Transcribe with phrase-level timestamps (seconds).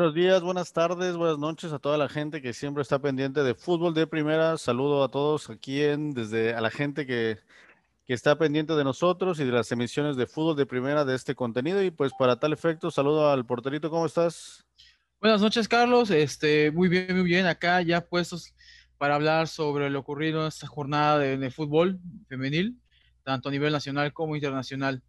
[0.00, 3.54] Buenos días, buenas tardes, buenas noches a toda la gente que siempre está pendiente de
[3.54, 4.56] fútbol de primera.
[4.56, 7.36] Saludo a todos aquí en, desde a la gente que,
[8.06, 11.34] que está pendiente de nosotros y de las emisiones de fútbol de primera de este
[11.34, 11.82] contenido.
[11.82, 14.64] Y pues para tal efecto, saludo al porterito, ¿cómo estás?
[15.20, 16.10] Buenas noches, Carlos.
[16.10, 17.44] Este, muy bien, muy bien.
[17.44, 18.54] Acá ya puestos
[18.96, 22.80] para hablar sobre lo ocurrido en esta jornada de, de fútbol femenil,
[23.22, 25.02] tanto a nivel nacional como internacional.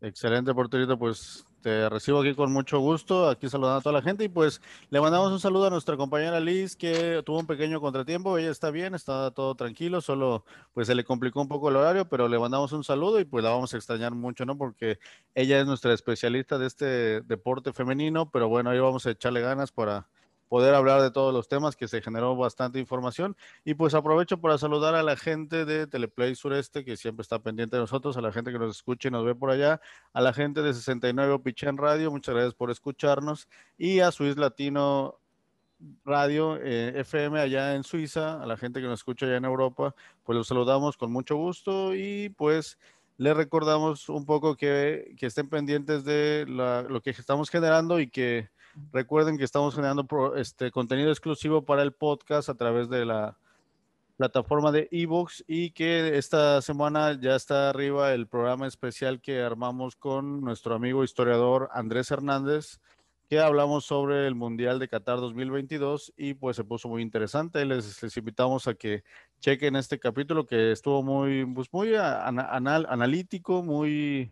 [0.00, 0.96] Excelente, porterito.
[0.96, 4.60] Pues te recibo aquí con mucho gusto, aquí saludando a toda la gente y pues
[4.90, 8.70] le mandamos un saludo a nuestra compañera Liz que tuvo un pequeño contratiempo, ella está
[8.70, 12.38] bien, está todo tranquilo, solo pues se le complicó un poco el horario, pero le
[12.38, 14.58] mandamos un saludo y pues la vamos a extrañar mucho, ¿no?
[14.58, 14.98] Porque
[15.34, 19.72] ella es nuestra especialista de este deporte femenino, pero bueno, ahí vamos a echarle ganas
[19.72, 20.06] para
[20.48, 23.36] poder hablar de todos los temas, que se generó bastante información.
[23.64, 27.76] Y pues aprovecho para saludar a la gente de Teleplay Sureste, que siempre está pendiente
[27.76, 29.80] de nosotros, a la gente que nos escucha y nos ve por allá,
[30.12, 35.18] a la gente de 69 Pichén Radio, muchas gracias por escucharnos, y a Swiss Latino
[36.04, 39.94] Radio eh, FM allá en Suiza, a la gente que nos escucha allá en Europa,
[40.22, 42.78] pues los saludamos con mucho gusto y pues
[43.16, 48.08] les recordamos un poco que, que estén pendientes de la, lo que estamos generando y
[48.08, 48.48] que
[48.92, 53.36] Recuerden que estamos generando este contenido exclusivo para el podcast a través de la
[54.16, 59.96] plataforma de ebooks y que esta semana ya está arriba el programa especial que armamos
[59.96, 62.78] con nuestro amigo historiador Andrés Hernández,
[63.28, 67.64] que hablamos sobre el Mundial de Qatar 2022 y pues se puso muy interesante.
[67.64, 69.02] Les, les invitamos a que
[69.40, 74.30] chequen este capítulo que estuvo muy, pues muy anal, analítico, muy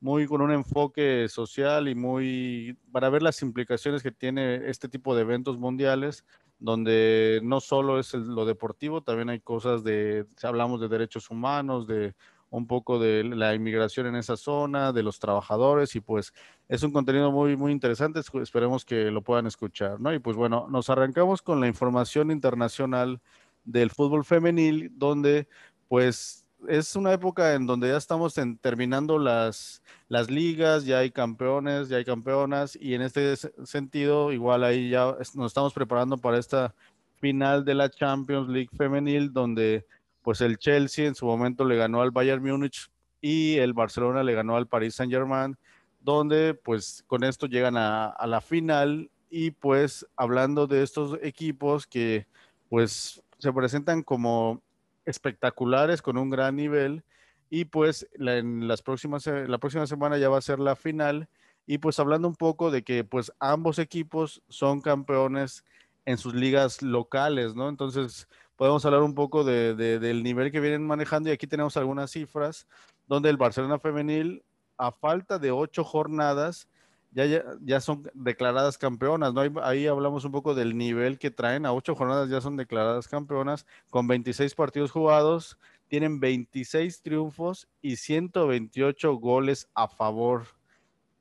[0.00, 5.14] muy con un enfoque social y muy para ver las implicaciones que tiene este tipo
[5.14, 6.24] de eventos mundiales,
[6.58, 12.14] donde no solo es lo deportivo, también hay cosas de, hablamos de derechos humanos, de
[12.50, 16.32] un poco de la inmigración en esa zona, de los trabajadores y pues
[16.68, 20.14] es un contenido muy, muy interesante, esperemos que lo puedan escuchar, ¿no?
[20.14, 23.20] Y pues bueno, nos arrancamos con la información internacional
[23.64, 25.46] del fútbol femenil, donde
[25.88, 31.88] pues es una época en donde ya estamos terminando las, las ligas, ya hay campeones,
[31.88, 36.74] ya hay campeonas, y en este sentido, igual ahí ya nos estamos preparando para esta
[37.20, 39.86] final de la Champions League femenil, donde
[40.22, 44.34] pues el Chelsea en su momento le ganó al Bayern Múnich y el Barcelona le
[44.34, 45.56] ganó al Paris Saint Germain,
[46.00, 51.86] donde pues con esto llegan a, a la final y pues hablando de estos equipos
[51.86, 52.26] que
[52.68, 54.62] pues se presentan como
[55.08, 57.02] espectaculares con un gran nivel
[57.50, 61.28] y pues la, en las próximas, la próxima semana ya va a ser la final
[61.66, 65.64] y pues hablando un poco de que pues ambos equipos son campeones
[66.04, 67.68] en sus ligas locales, ¿no?
[67.68, 72.10] Entonces podemos hablar un poco de, del nivel que vienen manejando y aquí tenemos algunas
[72.10, 72.66] cifras
[73.06, 74.42] donde el Barcelona femenil
[74.76, 76.68] a falta de ocho jornadas
[77.10, 79.42] ya, ya, son declaradas campeonas, ¿no?
[79.62, 83.66] Ahí, hablamos un poco del nivel que traen, a ocho jornadas ya son declaradas campeonas,
[83.90, 85.58] con 26 partidos jugados,
[85.88, 90.46] tienen 26 triunfos y 128 goles a favor.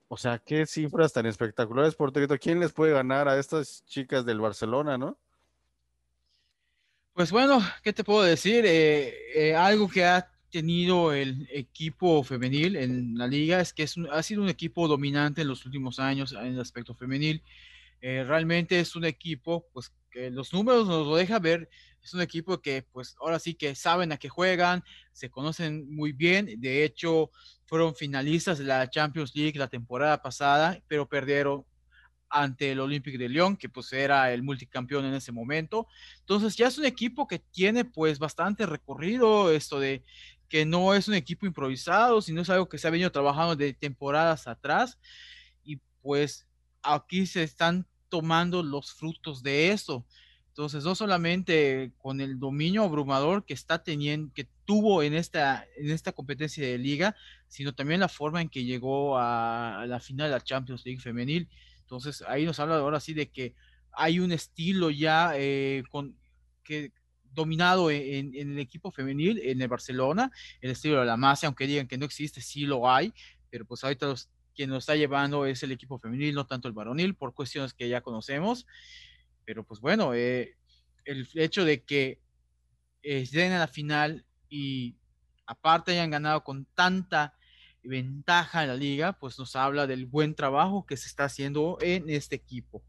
[0.09, 4.39] O sea, qué cifras tan espectaculares, por ¿Quién les puede ganar a estas chicas del
[4.39, 5.17] Barcelona, no?
[7.13, 8.65] Pues bueno, ¿qué te puedo decir?
[8.65, 13.95] Eh, eh, algo que ha tenido el equipo femenil en la liga es que es
[14.11, 17.43] ha sido un equipo dominante en los últimos años en el aspecto femenil.
[18.01, 21.69] Eh, realmente es un equipo, pues que los números nos lo deja ver,
[22.01, 26.11] es un equipo que pues ahora sí que saben a qué juegan, se conocen muy
[26.13, 27.31] bien, de hecho
[27.65, 31.65] fueron finalistas de la Champions League la temporada pasada, pero perdieron
[32.29, 35.87] ante el Olympique de Lyon, que pues era el multicampeón en ese momento.
[36.19, 40.03] Entonces ya es un equipo que tiene pues bastante recorrido, esto de
[40.49, 43.73] que no es un equipo improvisado, sino es algo que se ha venido trabajando de
[43.73, 44.97] temporadas atrás
[45.63, 46.47] y pues
[46.81, 50.05] aquí se están tomando los frutos de eso.
[50.57, 55.91] Entonces, no solamente con el dominio abrumador que está teniendo, que tuvo en esta, en
[55.91, 57.15] esta competencia de liga,
[57.47, 61.47] sino también la forma en que llegó a, la final de la Champions League femenil.
[61.81, 63.53] Entonces, ahí nos habla ahora sí de que
[63.91, 66.17] hay un estilo ya eh, con,
[66.63, 66.91] que,
[67.37, 71.87] dominado en, el equipo femenil, en el Barcelona, el estilo de la masa, aunque digan
[71.87, 73.13] que no existe, sí lo hay,
[73.51, 74.15] pero pues ahorita
[74.55, 77.87] quien lo está llevando es el equipo femenil, no tanto el varonil, por cuestiones que
[77.87, 78.65] ya conocemos.
[79.45, 80.55] Pero pues bueno, eh,
[81.05, 82.19] el hecho de que
[83.03, 84.97] estén a la final y
[85.45, 87.35] aparte hayan ganado con tanta
[87.83, 92.09] ventaja en la liga, pues nos habla del buen trabajo que se está haciendo en
[92.09, 92.83] este equipo.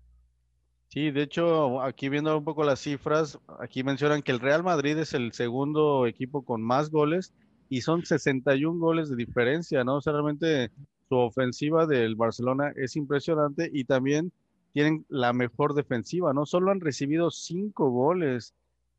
[0.88, 4.96] Sí, de hecho, aquí viendo un poco las cifras, aquí mencionan que el Real Madrid
[4.98, 7.34] es el segundo equipo con más goles
[7.68, 9.96] y son 61 goles de diferencia, ¿no?
[9.96, 10.70] O sea, realmente
[11.08, 14.32] su ofensiva del Barcelona es impresionante y también
[14.72, 16.46] tienen la mejor defensiva, ¿no?
[16.46, 18.54] Solo han recibido cinco goles.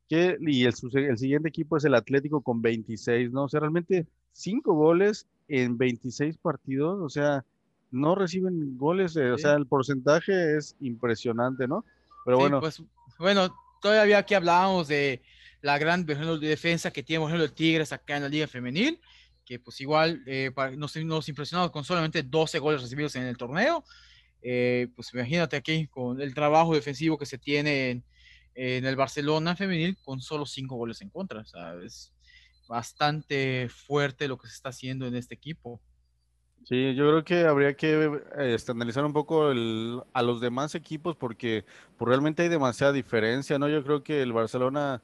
[0.08, 3.44] Que, y el, el siguiente equipo es el Atlético con 26, ¿no?
[3.44, 7.44] O sea, realmente cinco goles en 26 partidos, o sea,
[7.90, 11.84] no reciben goles, eh, o sea, el porcentaje es impresionante, ¿no?
[12.24, 12.60] Pero bueno.
[12.60, 12.82] Pues,
[13.18, 15.22] bueno, todavía aquí hablábamos de
[15.62, 19.00] la gran defensa que tiene, por ejemplo, el Tigres acá en la Liga Femenil,
[19.44, 23.84] que pues igual eh, nos, nos impresionamos con solamente 12 goles recibidos en el torneo.
[24.42, 28.04] Eh, pues imagínate aquí con el trabajo defensivo que se tiene en,
[28.54, 31.40] en el Barcelona femenil con solo 5 goles en contra.
[31.40, 32.12] O sea, es
[32.68, 35.80] bastante fuerte lo que se está haciendo en este equipo.
[36.64, 41.16] Sí, yo creo que habría que este, analizar un poco el, a los demás equipos
[41.16, 41.64] porque
[41.96, 43.68] pues, realmente hay demasiada diferencia, ¿no?
[43.68, 45.02] Yo creo que el Barcelona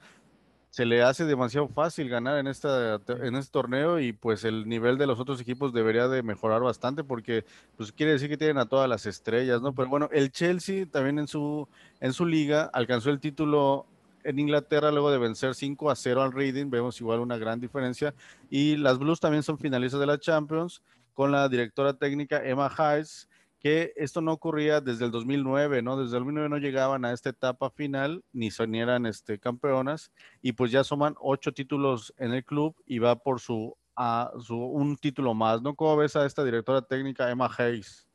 [0.70, 4.99] se le hace demasiado fácil ganar en, esta, en este torneo y pues el nivel
[4.99, 8.67] de los otros equipos debería de mejorar bastante porque pues quiere decir que tienen a
[8.67, 9.75] todas las estrellas, ¿no?
[9.75, 11.67] Pero bueno, el Chelsea también en su,
[12.00, 13.87] en su liga alcanzó el título
[14.23, 18.12] en Inglaterra luego de vencer 5 a 0 al Reading, vemos igual una gran diferencia
[18.50, 20.82] y las Blues también son finalistas de la Champions
[21.17, 23.27] con la directora técnica Emma Hayes
[23.59, 25.97] que esto no ocurría desde el 2009, ¿no?
[25.97, 30.71] Desde el 2009 no llegaban a esta etapa final, ni sonieran este, campeonas, y pues
[30.71, 35.33] ya suman ocho títulos en el club y va por su, a, su un título
[35.33, 35.75] más, ¿no?
[35.75, 38.07] ¿Cómo ves a esta directora técnica Emma Hayes?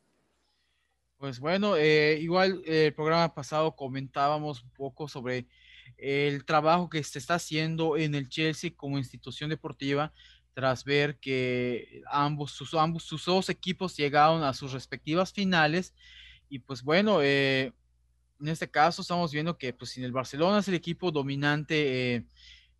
[1.17, 5.47] Pues bueno, eh, igual eh, el programa pasado comentábamos un poco sobre
[5.97, 10.13] el trabajo que se está haciendo en el Chelsea como institución deportiva
[10.53, 15.93] tras ver que ambos sus, ambos, sus dos equipos llegaron a sus respectivas finales.
[16.49, 17.73] Y pues bueno, eh,
[18.39, 22.25] en este caso estamos viendo que pues si el Barcelona es el equipo dominante eh,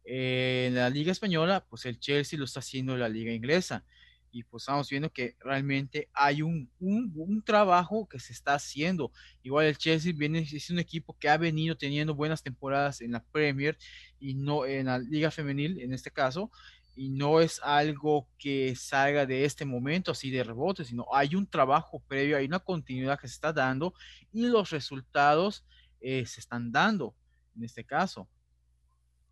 [0.04, 3.86] eh, en la liga española, pues el Chelsea lo está haciendo en la liga inglesa.
[4.34, 9.12] Y pues estamos viendo que realmente hay un, un, un, trabajo que se está haciendo.
[9.44, 13.22] Igual el Chelsea viene, es un equipo que ha venido teniendo buenas temporadas en la
[13.26, 13.78] Premier
[14.20, 16.50] y no en la liga femenil en este caso
[16.96, 21.48] y no es algo que salga de este momento así de rebote, sino hay un
[21.48, 23.94] trabajo previo, hay una continuidad que se está dando
[24.32, 25.66] y los resultados
[26.00, 27.16] eh, se están dando
[27.56, 28.28] en este caso.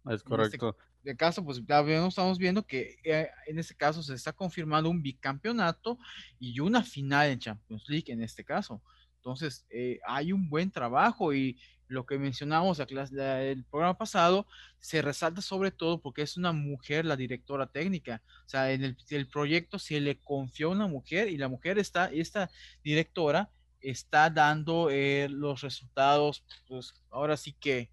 [0.09, 0.75] Es correcto.
[1.03, 4.89] En este caso, pues ya estamos viendo que eh, en este caso se está confirmando
[4.89, 5.97] un bicampeonato
[6.39, 8.81] y una final en Champions League en este caso.
[9.19, 14.47] Entonces, eh, hay un buen trabajo y lo que mencionamos el programa pasado,
[14.79, 18.21] se resalta sobre todo porque es una mujer la directora técnica.
[18.45, 22.05] O sea, en el, proyecto se le confió a una mujer y la mujer está,
[22.05, 22.49] esta
[22.83, 23.49] directora
[23.81, 27.89] está dando eh, los resultados, pues ahora sí que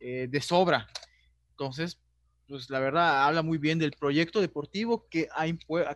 [0.00, 0.88] eh, de sobra.
[1.50, 2.00] Entonces,
[2.48, 5.44] pues la verdad habla muy bien del proyecto deportivo que ha,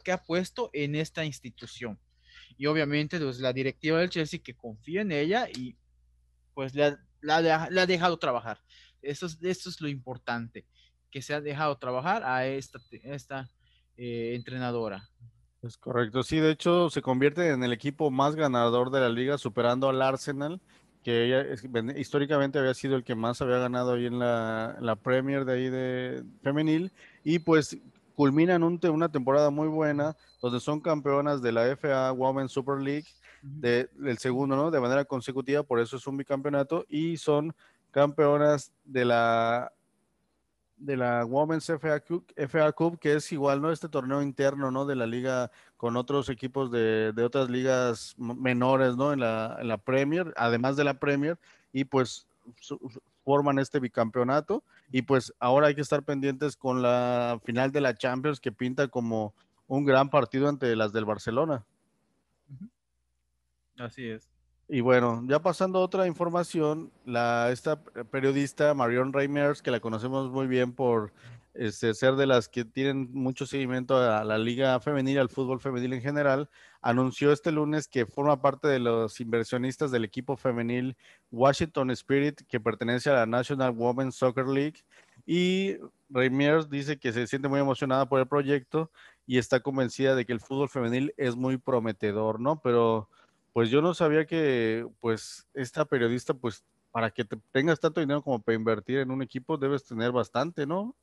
[0.00, 1.98] que ha puesto en esta institución.
[2.58, 5.76] Y obviamente, pues la directiva del Chelsea que confía en ella y
[6.52, 8.58] pues le ha la, ha dejado trabajar.
[9.02, 10.66] Eso es, es lo importante,
[11.10, 13.50] que se ha dejado trabajar a esta, esta
[13.96, 15.08] eh, entrenadora.
[15.62, 19.38] Es correcto, sí, de hecho se convierte en el equipo más ganador de la liga,
[19.38, 20.60] superando al Arsenal,
[21.02, 21.44] que ella,
[21.96, 25.68] históricamente había sido el que más había ganado ahí en la, la Premier de ahí
[25.68, 26.92] de femenil,
[27.24, 27.76] y pues
[28.18, 33.06] culminan un, una temporada muy buena, donde son campeonas de la FA Women's Super League,
[33.42, 34.72] de, del segundo, ¿no?
[34.72, 37.54] De manera consecutiva, por eso es un bicampeonato, y son
[37.92, 39.72] campeonas de la
[40.78, 43.70] de la Women's FA Cup, FA Cup, que es igual, ¿no?
[43.70, 44.84] Este torneo interno, ¿no?
[44.84, 49.12] De la liga con otros equipos de, de otras ligas menores, ¿no?
[49.12, 51.38] En la, en la Premier, además de la Premier,
[51.72, 52.26] y pues
[53.24, 54.64] forman este bicampeonato.
[54.90, 58.88] Y pues ahora hay que estar pendientes con la final de la Champions, que pinta
[58.88, 59.34] como
[59.66, 61.64] un gran partido ante las del Barcelona.
[63.78, 64.28] Así es.
[64.68, 70.30] Y bueno, ya pasando a otra información, la, esta periodista Marion Reimers, que la conocemos
[70.30, 71.12] muy bien por
[71.58, 75.92] este, ser de las que tienen mucho seguimiento a la liga femenil, al fútbol femenil
[75.92, 76.48] en general,
[76.80, 80.96] anunció este lunes que forma parte de los inversionistas del equipo femenil
[81.32, 84.84] Washington Spirit, que pertenece a la National Women's Soccer League.
[85.26, 85.76] Y
[86.08, 88.90] Reimers dice que se siente muy emocionada por el proyecto
[89.26, 92.60] y está convencida de que el fútbol femenil es muy prometedor, ¿no?
[92.62, 93.08] Pero
[93.52, 98.22] pues yo no sabía que, pues, esta periodista, pues, para que te tengas tanto dinero
[98.22, 100.94] como para invertir en un equipo, debes tener bastante, ¿no?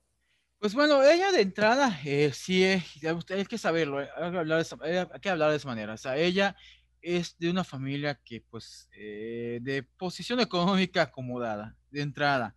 [0.59, 2.83] Pues bueno, ella de entrada, eh, sí, eh,
[3.29, 4.77] hay que saberlo, eh, hay que, hablar de esa,
[5.21, 5.93] que hablar de esa manera.
[5.93, 6.55] O sea, ella
[7.01, 12.55] es de una familia que, pues, de posición económica acomodada, de entrada.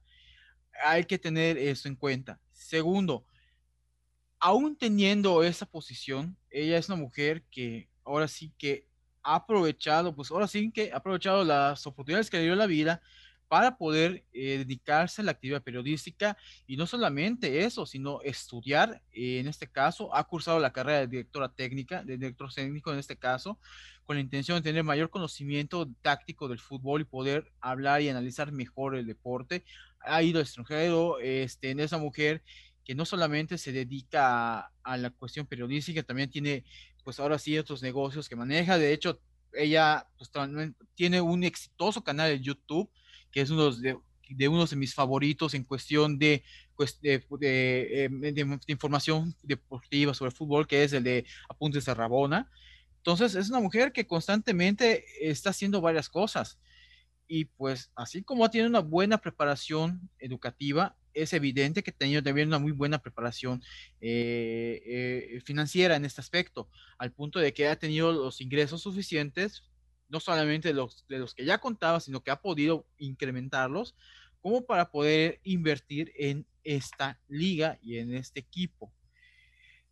[0.85, 2.41] Hay que tener eso en cuenta.
[2.53, 3.27] Segundo,
[4.41, 8.89] aún teniendo esa posición, ella es una mujer que ahora sí que
[9.23, 13.03] ha aprovechado, pues ahora sí que ha aprovechado las oportunidades que le dio la vida
[13.49, 16.37] para poder eh, dedicarse a la actividad periodística
[16.67, 21.49] y no solamente eso, sino estudiar, en este caso, ha cursado la carrera de directora
[21.49, 23.59] técnica, de director técnico en este caso,
[24.05, 28.53] con la intención de tener mayor conocimiento táctico del fútbol y poder hablar y analizar
[28.53, 29.65] mejor el deporte.
[30.01, 32.43] Ha ido al extranjero, este, en esa mujer
[32.85, 36.65] que no solamente se dedica a, a la cuestión periodística, también tiene,
[37.05, 38.79] pues ahora sí, otros negocios que maneja.
[38.79, 39.21] De hecho,
[39.53, 40.31] ella pues,
[40.95, 42.91] tiene un exitoso canal de YouTube
[43.31, 43.97] que es uno de,
[44.29, 46.43] de uno de mis favoritos en cuestión de,
[46.77, 52.51] pues, de, de, de, información deportiva sobre fútbol, que es el de Apuntes de Rabona.
[52.99, 56.59] Entonces, es una mujer que constantemente está haciendo varias cosas.
[57.27, 62.59] Y pues, así como tiene una buena preparación educativa, es evidente que tenido también una
[62.59, 63.63] muy buena preparación
[64.01, 69.65] eh, eh, financiera en este aspecto, al punto de que ha tenido los ingresos suficientes
[70.09, 73.95] no solamente los, de los que ya contaba, sino que ha podido incrementarlos,
[74.41, 78.93] como para poder invertir en esta liga y en este equipo.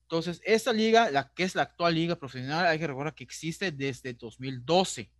[0.03, 3.73] Entonces, esta liga, la que es la actual liga profesional, hay que recordar que existe
[3.73, 5.11] desde 2012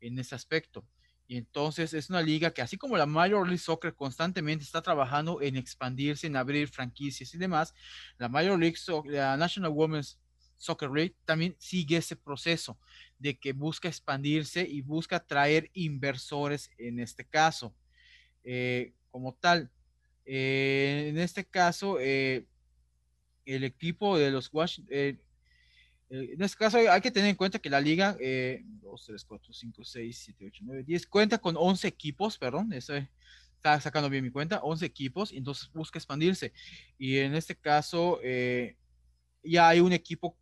[0.00, 0.86] en ese aspecto.
[1.26, 5.40] Y entonces es una liga que así como la Major League Soccer constantemente está trabajando
[5.40, 7.74] en expandirse, en abrir franquicias y demás,
[8.18, 10.18] la Major League Soccer, la National Women's
[10.62, 12.78] Soccer League también sigue ese proceso
[13.18, 17.74] de que busca expandirse y busca traer inversores en este caso.
[18.44, 19.70] Eh, como tal,
[20.24, 22.46] eh, en este caso, eh,
[23.44, 24.94] el equipo de los Washington,
[26.10, 29.84] en este caso hay que tener en cuenta que la liga 2, 3, 4, 5,
[29.84, 32.94] 6, 7, 8, 9, 10 cuenta con 11 equipos, perdón, eso
[33.56, 36.52] está sacando bien mi cuenta, 11 equipos, entonces busca expandirse.
[36.98, 38.20] Y en este caso,
[39.42, 40.36] ya hay un equipo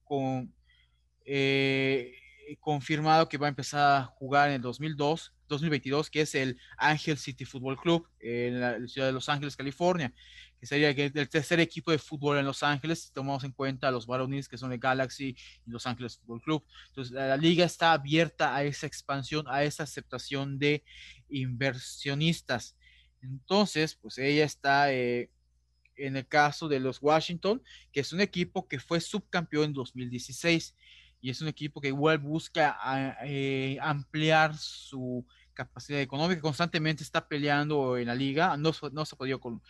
[1.24, 2.12] eh,
[2.60, 7.18] confirmado que va a empezar a jugar en el 2002, 2022, que es el Angel
[7.18, 10.12] City Football Club en la ciudad de Los Ángeles, California,
[10.58, 14.06] que sería el tercer equipo de fútbol en Los Ángeles, si tomamos en cuenta los
[14.06, 16.64] varones que son el Galaxy y Los Ángeles Football Club.
[16.88, 20.84] Entonces, la, liga está abierta a esa expansión, a esa aceptación de
[21.28, 22.76] inversionistas.
[23.22, 25.30] Entonces, pues ella está eh,
[26.06, 30.74] en el caso de los Washington, que es un equipo que fue subcampeón en 2016
[31.20, 37.28] y es un equipo que igual busca ah, eh, ampliar su capacidad económica, constantemente está
[37.28, 39.60] peleando en la liga, no, no se ha podido con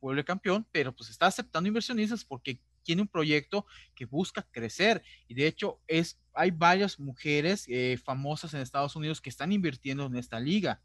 [0.00, 5.34] vuelve campeón, pero pues está aceptando inversionistas porque tiene un proyecto que busca crecer y
[5.34, 10.16] de hecho es, hay varias mujeres eh, famosas en Estados Unidos que están invirtiendo en
[10.16, 10.82] esta liga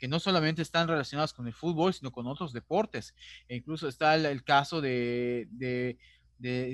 [0.00, 3.14] que no solamente están relacionadas con el fútbol, sino con otros deportes.
[3.48, 5.46] E incluso está el, caso de,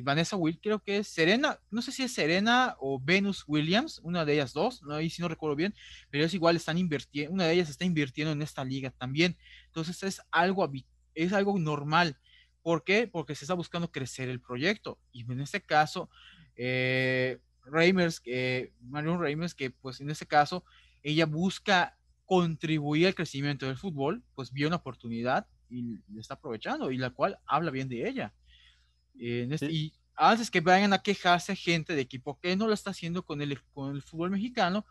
[0.04, 4.24] Vanessa Will, creo que es Serena, no sé si es Serena o Venus Williams, una
[4.24, 5.74] de ellas dos, no, ahí si no recuerdo bien,
[6.08, 9.36] pero es igual, están invirtiendo, una de ellas está invirtiendo en esta liga también.
[9.66, 10.70] Entonces es algo,
[11.16, 12.16] es algo normal.
[12.62, 13.08] ¿Por qué?
[13.08, 15.00] Porque se está buscando crecer el proyecto.
[15.10, 16.10] Y en este caso,
[16.54, 20.64] eh, Reimers, eh, Marion Reimers, que pues en este caso,
[21.02, 21.95] ella busca
[22.26, 27.10] contribuir al crecimiento del fútbol, pues vio una oportunidad y le está aprovechando, y la
[27.10, 28.34] cual habla bien de ella.
[29.18, 33.24] Este, y antes que vayan a quejarse gente de equipo que no lo está haciendo
[33.24, 34.84] con el, con el fútbol mexicano,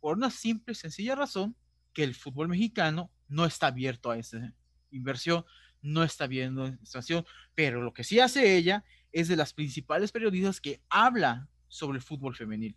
[0.00, 1.54] por una simple y sencilla razón,
[1.92, 4.54] que el fútbol mexicano no está abierto a esa
[4.90, 5.44] inversión,
[5.82, 10.60] no está viendo situación, pero lo que sí hace ella es de las principales periodistas
[10.60, 12.76] que habla sobre el fútbol femenil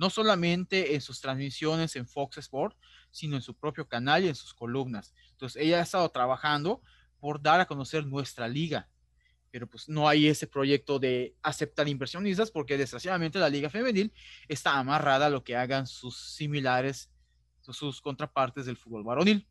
[0.00, 2.74] no solamente en sus transmisiones en Fox Sport,
[3.10, 5.12] sino en su propio canal y en sus columnas.
[5.32, 6.80] Entonces, ella ha estado trabajando
[7.18, 8.88] por dar a conocer nuestra liga,
[9.50, 14.10] pero pues no hay ese proyecto de aceptar inversionistas porque desgraciadamente la liga femenil
[14.48, 17.10] está amarrada a lo que hagan sus similares,
[17.60, 19.46] sus contrapartes del fútbol varonil.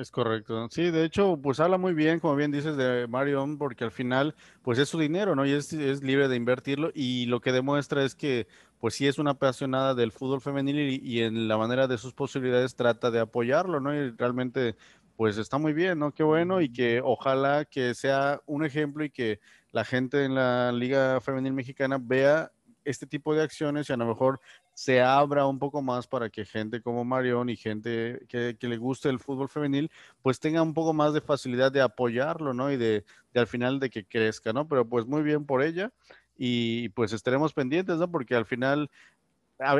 [0.00, 0.66] Es correcto.
[0.70, 4.34] Sí, de hecho, pues habla muy bien, como bien dices, de Marion, porque al final,
[4.62, 5.46] pues es su dinero, ¿no?
[5.46, 8.48] Y es, es, libre de invertirlo y lo que demuestra es que,
[8.84, 12.12] pues sí es una apasionada del fútbol femenil y, y, en la manera de sus
[12.12, 13.94] posibilidades trata de apoyarlo, ¿no?
[13.94, 14.76] Y realmente,
[15.16, 16.12] pues está muy bien, ¿no?
[16.12, 19.40] Qué bueno y que ojalá que sea un ejemplo y que
[19.72, 22.52] la gente en la Liga Femenil Mexicana vea
[22.84, 24.38] este tipo de acciones y a lo mejor
[24.74, 29.08] se abra un poco más para que gente como Marion y gente que, le guste
[29.08, 32.70] el fútbol femenil, pues tenga un poco más de facilidad de apoyarlo, ¿no?
[32.70, 34.68] Y de, al final de que crezca, ¿no?
[34.68, 35.90] Pero pues muy bien por ella
[36.36, 38.10] y pues estaremos pendientes, ¿no?
[38.10, 38.90] Porque al final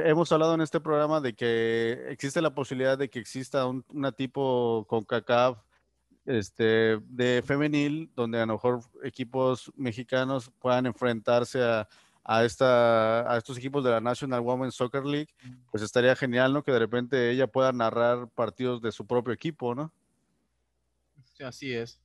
[0.05, 4.13] hemos hablado en este programa de que existe la posibilidad de que exista un, una
[4.13, 5.59] tipo con CACAF
[6.27, 11.89] este, de femenil, donde a lo mejor equipos mexicanos puedan enfrentarse a
[12.25, 15.29] a, esta, a estos equipos de la National Women's Soccer League,
[15.71, 16.63] pues estaría genial, ¿no?
[16.65, 19.93] Que de repente ella pueda narrar partidos de su propio equipo, ¿no?
[21.41, 22.01] Así es.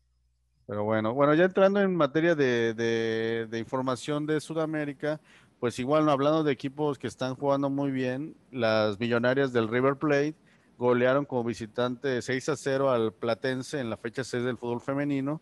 [0.69, 5.19] Pero bueno, bueno, ya entrando en materia de, de, información de Sudamérica,
[5.59, 6.11] pues igual, ¿no?
[6.11, 10.35] hablando de equipos que están jugando muy bien, las millonarias del River Plate
[10.77, 15.41] golearon como visitante 6 a 0 al Platense en la fecha 6 del fútbol femenino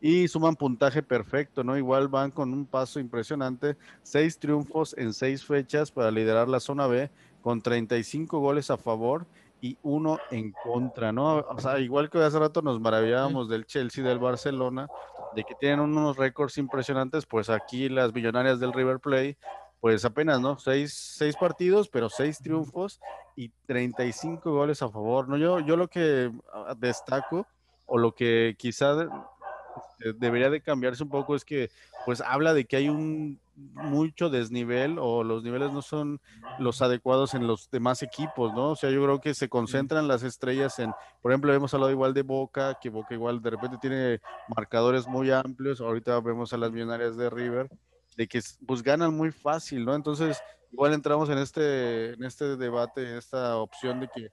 [0.00, 1.76] y suman puntaje perfecto, ¿no?
[1.76, 6.86] Igual van con un paso impresionante, seis triunfos en seis fechas para liderar la zona
[6.86, 7.10] B
[7.42, 9.26] con 35 goles a favor
[9.60, 11.38] y uno en contra, ¿no?
[11.38, 14.88] O sea, igual que hace rato nos maravillábamos del Chelsea, del Barcelona,
[15.34, 19.36] de que tienen unos récords impresionantes, pues aquí las millonarias del River Plate
[19.80, 20.58] pues apenas, ¿no?
[20.58, 23.00] Seis, seis, partidos, pero seis triunfos
[23.36, 25.36] y 35 goles a favor, ¿no?
[25.36, 27.46] Yo, yo lo que ah, destaco
[27.86, 29.08] o lo que quizá
[29.76, 31.70] este, debería de cambiarse un poco es que
[32.04, 33.38] pues habla de que hay un
[33.74, 36.20] mucho desnivel o los niveles no son
[36.58, 38.70] los adecuados en los demás equipos, ¿no?
[38.70, 42.14] O sea, yo creo que se concentran las estrellas en, por ejemplo, hemos hablado igual
[42.14, 44.20] de Boca, que Boca igual de repente tiene
[44.54, 47.68] marcadores muy amplios, ahorita vemos a las millonarias de River,
[48.16, 49.94] de que pues ganan muy fácil, ¿no?
[49.94, 50.40] Entonces,
[50.72, 54.28] igual entramos en este, en este debate, en esta opción de que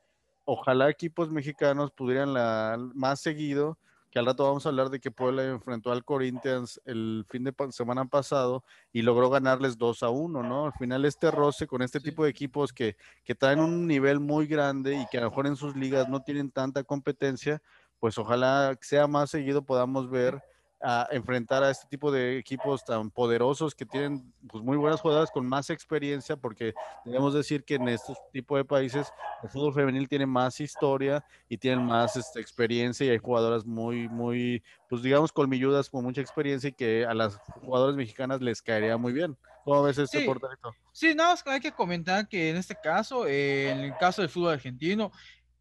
[0.46, 3.78] ojalá equipos mexicanos pudieran la, más seguido,
[4.16, 7.54] que al rato vamos a hablar de que Puebla enfrentó al Corinthians el fin de
[7.72, 10.68] semana pasado y logró ganarles 2 a 1, ¿no?
[10.68, 12.96] Al final este roce con este tipo de equipos que,
[13.26, 16.22] que traen un nivel muy grande y que a lo mejor en sus ligas no
[16.22, 17.62] tienen tanta competencia,
[18.00, 20.42] pues ojalá sea más seguido podamos ver
[20.88, 25.32] a enfrentar a este tipo de equipos tan poderosos que tienen pues, muy buenas jugadoras
[25.32, 29.12] con más experiencia, porque debemos decir que en estos tipos de países
[29.42, 34.08] el fútbol femenil tiene más historia y tienen más este, experiencia y hay jugadoras muy,
[34.08, 38.96] muy, pues digamos, colmilludas con mucha experiencia y que a las jugadoras mexicanas les caería
[38.96, 39.36] muy bien.
[39.64, 40.76] ¿Cómo ves este sí, portalito?
[40.92, 44.30] Sí, nada más hay que comentar que en este caso, eh, en el caso del
[44.30, 45.12] fútbol argentino,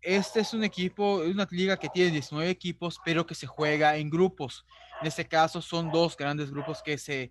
[0.05, 4.11] este es un equipo, una liga que tiene 19 equipos, pero que se juega en
[4.11, 4.67] grupos.
[5.05, 7.31] En este caso son dos grandes grupos que se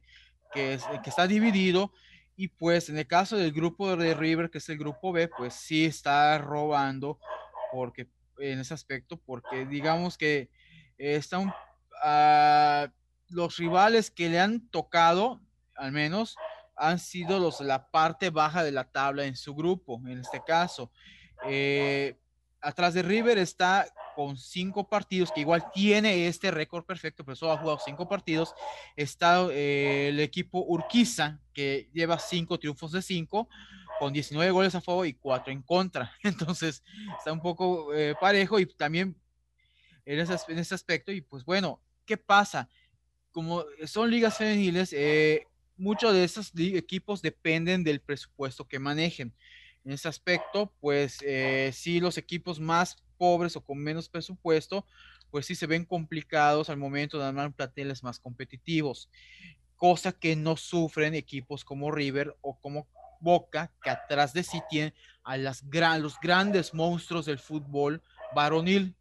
[0.53, 1.91] que, que está dividido
[2.36, 5.55] y pues en el caso del grupo de River, que es el grupo B, pues
[5.55, 7.17] sí está robando
[7.71, 8.07] porque
[8.38, 10.51] en ese aspecto, porque digamos que
[10.99, 12.91] están uh,
[13.29, 15.41] los rivales que le han tocado,
[15.75, 16.36] al menos,
[16.75, 20.91] han sido los la parte baja de la tabla en su grupo, en este caso.
[21.47, 22.19] Eh,
[22.63, 27.52] atrás de River está con cinco partidos, que igual tiene este récord perfecto, pero solo
[27.52, 28.54] ha jugado cinco partidos.
[28.95, 33.49] Está eh, el equipo Urquiza, que lleva cinco triunfos de cinco,
[33.99, 36.12] con 19 goles a favor y cuatro en contra.
[36.23, 36.84] Entonces,
[37.17, 39.15] está un poco eh, parejo y también
[40.06, 41.12] en ese, en ese, aspecto.
[41.12, 42.69] Y pues bueno, ¿qué pasa?
[43.32, 49.34] Como son ligas femeniles, eh, muchos de esos equipos dependen del presupuesto que manejen.
[49.85, 54.85] En ese aspecto, pues eh, sí, los equipos más pobres o con menos presupuesto,
[55.29, 59.09] pues sí se ven complicados al momento de armar planteles más competitivos,
[59.75, 62.87] cosa que no sufren equipos como River o como
[63.19, 64.93] Boca, que atrás de sí tienen
[65.23, 68.01] a las gran, los grandes monstruos del fútbol
[68.35, 68.95] varonil.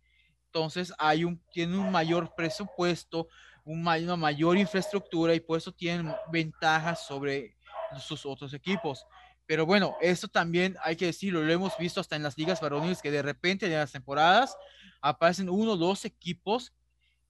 [0.46, 3.28] Entonces hay un, tienen un mayor presupuesto,
[3.64, 7.56] un, una mayor infraestructura y por eso tienen ventajas sobre
[7.98, 9.04] sus otros equipos.
[9.46, 13.02] Pero bueno, esto también hay que decirlo, lo hemos visto hasta en las ligas varoniles
[13.02, 14.56] que de repente en las temporadas
[15.00, 16.72] aparecen uno o dos equipos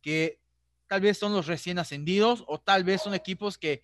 [0.01, 0.39] que
[0.87, 3.83] tal vez son los recién ascendidos o tal vez son equipos que,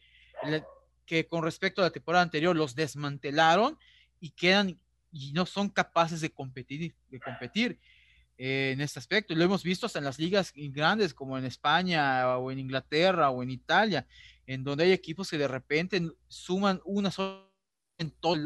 [1.07, 3.79] que con respecto a la temporada anterior los desmantelaron
[4.21, 4.79] y quedan
[5.11, 7.81] y no son capaces de competir, de competir
[8.37, 9.35] eh, en este aspecto.
[9.35, 13.43] Lo hemos visto hasta en las ligas grandes como en España o en Inglaterra o
[13.43, 14.07] en Italia,
[14.47, 17.48] en donde hay equipos que de repente suman una sola
[17.99, 18.39] en toda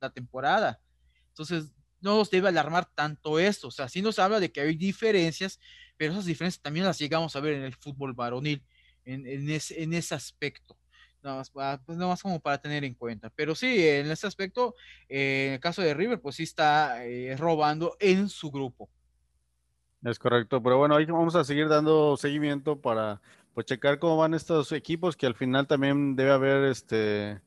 [0.00, 0.80] la temporada.
[1.28, 3.68] Entonces, no nos debe alarmar tanto esto.
[3.68, 5.58] O sea, sí nos habla de que hay diferencias,
[5.96, 8.62] pero esas diferencias también las llegamos a ver en el fútbol varonil,
[9.04, 10.76] en, en, ese, en ese aspecto.
[11.22, 13.30] Nada más, pues nada más como para tener en cuenta.
[13.30, 14.74] Pero sí, en ese aspecto,
[15.08, 18.90] eh, en el caso de River, pues sí está eh, robando en su grupo.
[20.02, 23.22] Es correcto, pero bueno, ahí vamos a seguir dando seguimiento para
[23.54, 27.40] pues checar cómo van estos equipos, que al final también debe haber este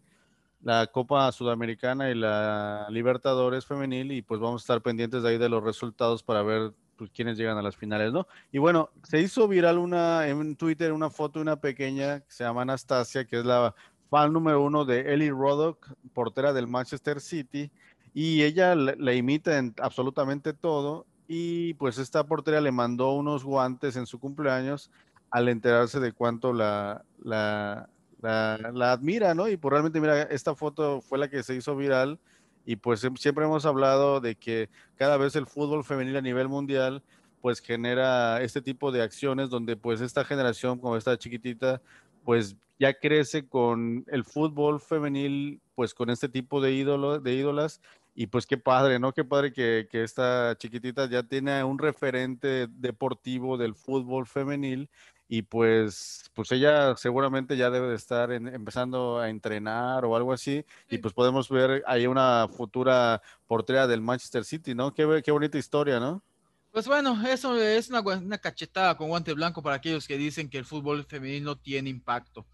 [0.62, 5.38] la Copa Sudamericana y la Libertadores femenil y pues vamos a estar pendientes de ahí
[5.38, 8.28] de los resultados para ver pues, quiénes llegan a las finales, ¿no?
[8.52, 12.43] Y bueno, se hizo viral una en Twitter una foto de una pequeña que se
[12.43, 13.76] llama Anastasia, que es la
[14.10, 17.72] fan número uno de Ellie Roddock, portera del Manchester City,
[18.13, 23.96] y ella le, imita en absolutamente todo y pues esta portera le mandó unos guantes
[23.96, 24.89] en su cumpleaños
[25.30, 27.89] al enterarse de cuánto la, la
[28.27, 29.47] la, la, admira, ¿no?
[29.47, 32.19] Y pues realmente, mira, esta foto fue la que se hizo viral
[32.65, 37.01] y pues siempre hemos hablado de que cada vez el fútbol femenil a nivel mundial
[37.41, 41.81] pues genera este tipo de acciones donde pues esta generación como esta chiquitita
[42.25, 47.79] pues ya crece con el fútbol femenil pues con este tipo de ídolos, de ídolas
[48.15, 49.13] y pues qué padre, ¿no?
[49.13, 54.89] Qué padre que, que, esta chiquitita ya tiene un referente deportivo del fútbol femenil
[55.29, 60.65] y pues, pues ella seguramente ya debe de estar empezando a entrenar o algo así
[60.89, 64.93] y pues podemos ver ahí una futura portera del Manchester City, ¿no?
[64.93, 66.23] Qué, qué bonita historia, ¿no?
[66.71, 70.59] Pues bueno, eso es una, una, cachetada con guante blanco para aquellos que dicen que
[70.59, 72.45] el fútbol femenino tiene impacto.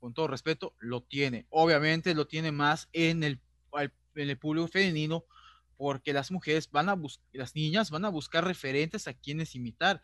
[0.00, 1.46] Con todo respeto, lo tiene.
[1.50, 3.38] Obviamente lo tiene más en el,
[4.14, 5.24] en el público femenino
[5.76, 10.00] porque las mujeres van a buscar, las niñas van a buscar referentes a quienes imitar.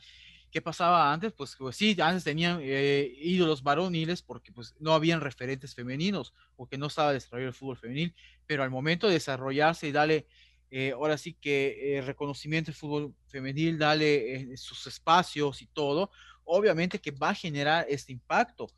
[0.57, 1.35] ¿Qué pasaba antes?
[1.35, 6.67] Pues, pues sí, antes tenían eh, ídolos varoniles porque pues no habían referentes femeninos o
[6.67, 8.15] que no estaba desarrollado el fútbol femenil,
[8.47, 10.27] pero al momento de desarrollarse y darle,
[10.71, 16.11] eh, ahora sí que eh, reconocimiento al fútbol femenil, darle eh, sus espacios y todo,
[16.45, 18.69] obviamente que va a generar este impacto.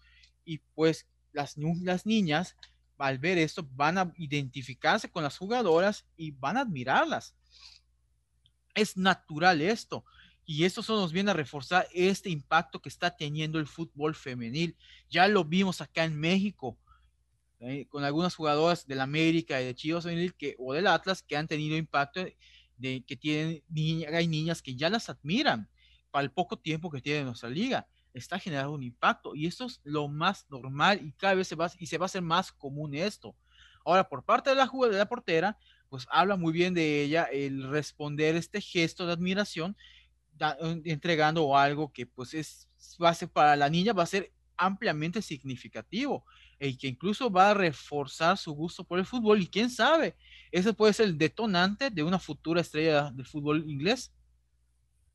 [0.45, 2.57] Y pues las, las niñas
[2.97, 7.37] al ver esto van a identificarse con las jugadoras y van a admirarlas.
[8.75, 10.05] Es natural esto.
[10.51, 14.79] Y esto solo nos viene a reforzar este impacto que está teniendo el fútbol femenil.
[15.11, 16.79] Ya lo vimos acá en México,
[17.61, 17.85] ¿eh?
[17.91, 21.47] con algunas jugadoras del América y de Chivas Femenil que, o del Atlas que han
[21.47, 22.25] tenido impacto
[22.79, 23.63] de que tienen
[24.11, 25.69] hay niñas que ya las admiran
[26.11, 27.87] para el poco tiempo que tiene nuestra liga.
[28.15, 31.71] Está generando un impacto y esto es lo más normal y cada vez se va,
[31.79, 33.37] y se va a hacer más común esto.
[33.85, 35.59] Ahora, por parte de la jugadora, de la portera,
[35.91, 39.77] pues habla muy bien de ella el responder este gesto de admiración
[40.85, 42.69] entregando algo que pues es,
[43.03, 46.25] va a ser para la niña, va a ser ampliamente significativo
[46.61, 50.17] y que incluso va a reforzar su gusto por el fútbol y quién sabe,
[50.51, 54.13] ese puede ser el detonante de una futura estrella del fútbol inglés.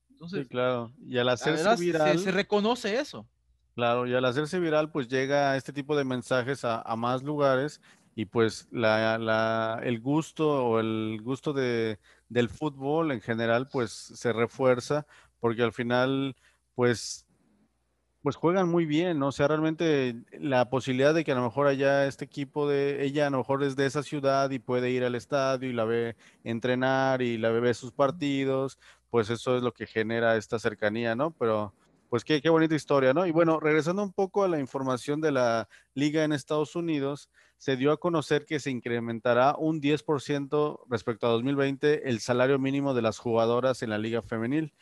[0.09, 3.27] Entonces, claro, y al hacerse viral, se, reconoce eso.
[3.75, 7.81] Claro, y al hacerse viral, pues llega este tipo de mensajes a, a más lugares
[8.15, 11.99] y pues la, la, el gusto o el gusto de,
[12.30, 15.06] del fútbol en general pues se refuerza
[15.39, 16.36] porque al final
[16.76, 17.28] pues
[18.23, 19.28] pues juegan muy bien, ¿no?
[19.28, 23.28] O sea, realmente la posibilidad de que a lo mejor allá este equipo de ella
[23.28, 26.15] a lo mejor es de esa ciudad y puede ir al estadio y la ve
[26.45, 31.32] entrenar y la ve sus partidos, pues eso es lo que genera esta cercanía, ¿no?
[31.32, 31.73] Pero
[32.13, 33.26] pues qué, qué bonita historia, ¿no?
[33.26, 37.76] Y bueno, regresando un poco a la información de la liga en Estados Unidos, se
[37.76, 43.02] dio a conocer que se incrementará un 10% respecto a 2020 el salario mínimo de
[43.02, 44.73] las jugadoras en la liga femenil,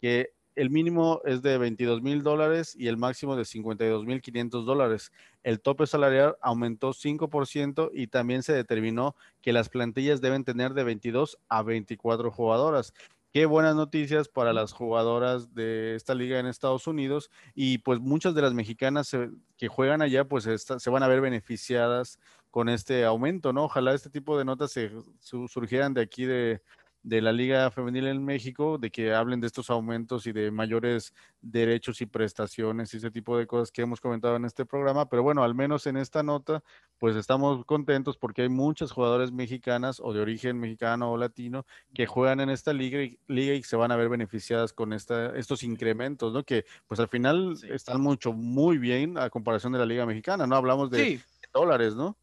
[0.00, 4.64] que el mínimo es de 22 mil dólares y el máximo de 52 mil 500
[4.64, 5.10] dólares.
[5.42, 10.84] El tope salarial aumentó 5% y también se determinó que las plantillas deben tener de
[10.84, 12.94] 22 a 24 jugadoras
[13.36, 18.34] qué buenas noticias para las jugadoras de esta liga en Estados Unidos y pues muchas
[18.34, 19.14] de las mexicanas
[19.58, 22.18] que juegan allá pues se van a ver beneficiadas
[22.50, 23.64] con este aumento, ¿no?
[23.64, 26.62] Ojalá este tipo de notas se surgieran de aquí de,
[27.06, 31.14] de la Liga Femenil en México, de que hablen de estos aumentos y de mayores
[31.40, 35.08] derechos y prestaciones y ese tipo de cosas que hemos comentado en este programa.
[35.08, 36.64] Pero bueno, al menos en esta nota,
[36.98, 41.64] pues estamos contentos porque hay muchas jugadoras mexicanas o de origen mexicano o latino
[41.94, 45.36] que juegan en esta liga y, liga y se van a ver beneficiadas con esta,
[45.36, 46.42] estos incrementos, ¿no?
[46.42, 50.56] Que pues al final están mucho, muy bien a comparación de la Liga Mexicana, ¿no?
[50.56, 51.20] Hablamos de
[51.54, 52.16] dólares, ¿no?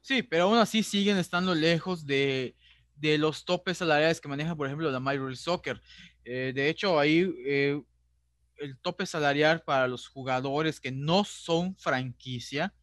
[0.00, 2.54] Sí, pero aún así siguen estando lejos de
[3.04, 5.78] de los topes salariales que maneja, por ejemplo, la Major Soccer.
[6.24, 7.78] Eh, de hecho, ahí eh,
[8.56, 12.74] el tope salarial para los jugadores que no son franquicia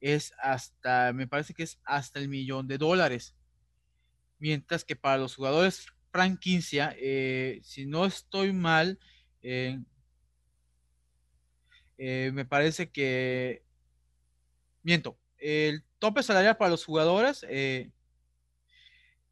[0.00, 3.36] es hasta, me parece que es hasta el millón de dólares.
[4.40, 8.98] Mientras que para los jugadores franquicia, eh, si no estoy mal,
[11.96, 13.62] me parece que,
[14.82, 17.46] miento, el tope salarial para los jugadores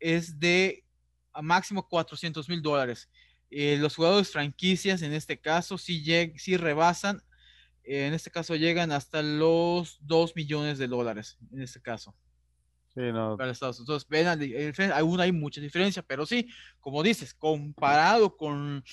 [0.01, 0.85] es de
[1.33, 3.09] a máximo 400 mil dólares.
[3.51, 6.05] Eh, los jugadores franquicias en este caso sí,
[6.37, 7.23] sí rebasan,
[7.85, 12.15] eh, en este caso llegan hasta los 2 millones de dólares, en este caso.
[12.95, 13.37] Sí, no.
[13.37, 14.07] Para Estados Unidos.
[14.11, 16.49] Entonces, aún hay mucha diferencia, pero sí,
[16.81, 18.85] como dices, comparado con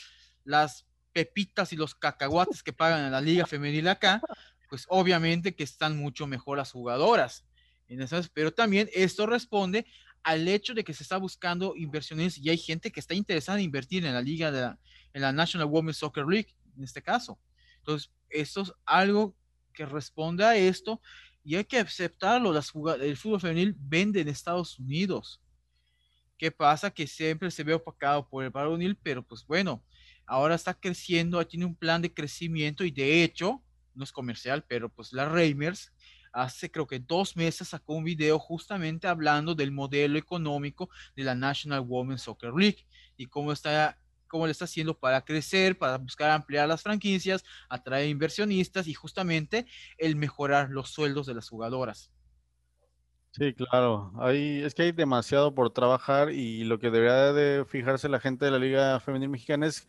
[0.43, 4.21] las pepitas y los cacahuates que pagan en la liga femenil acá,
[4.69, 7.45] pues obviamente que están mucho mejor las jugadoras.
[7.87, 9.85] En esas, pero también esto responde
[10.27, 13.63] al hecho de que se está buscando inversiones y hay gente que está interesada en
[13.63, 14.75] invertir en la liga de
[15.13, 17.39] la, National Women's Soccer League, en este caso.
[17.77, 19.33] Entonces, esto es algo
[19.73, 21.01] que responde a esto
[21.45, 22.51] y hay que aceptarlo.
[22.51, 25.41] Las el fútbol femenil vende en Estados Unidos.
[26.37, 26.91] ¿Qué pasa?
[26.91, 29.81] Que siempre se ve opacado por el varonil, pero pues bueno,
[30.25, 33.63] ahora está creciendo, tiene un plan de crecimiento y de hecho,
[33.95, 35.93] no es comercial, pero pues la Reimers
[36.31, 41.35] hace creo que dos meses sacó un video justamente hablando del modelo económico de la
[41.35, 42.85] National Women's Soccer League
[43.17, 48.09] y cómo está cómo le está haciendo para crecer, para buscar ampliar las franquicias, atraer
[48.09, 49.65] inversionistas y justamente
[49.97, 52.11] el mejorar los sueldos de las jugadoras.
[53.31, 54.11] Sí, claro.
[54.19, 58.45] Hay, es que hay demasiado por trabajar y lo que debería de fijarse la gente
[58.45, 59.87] de la Liga Femenil Mexicana es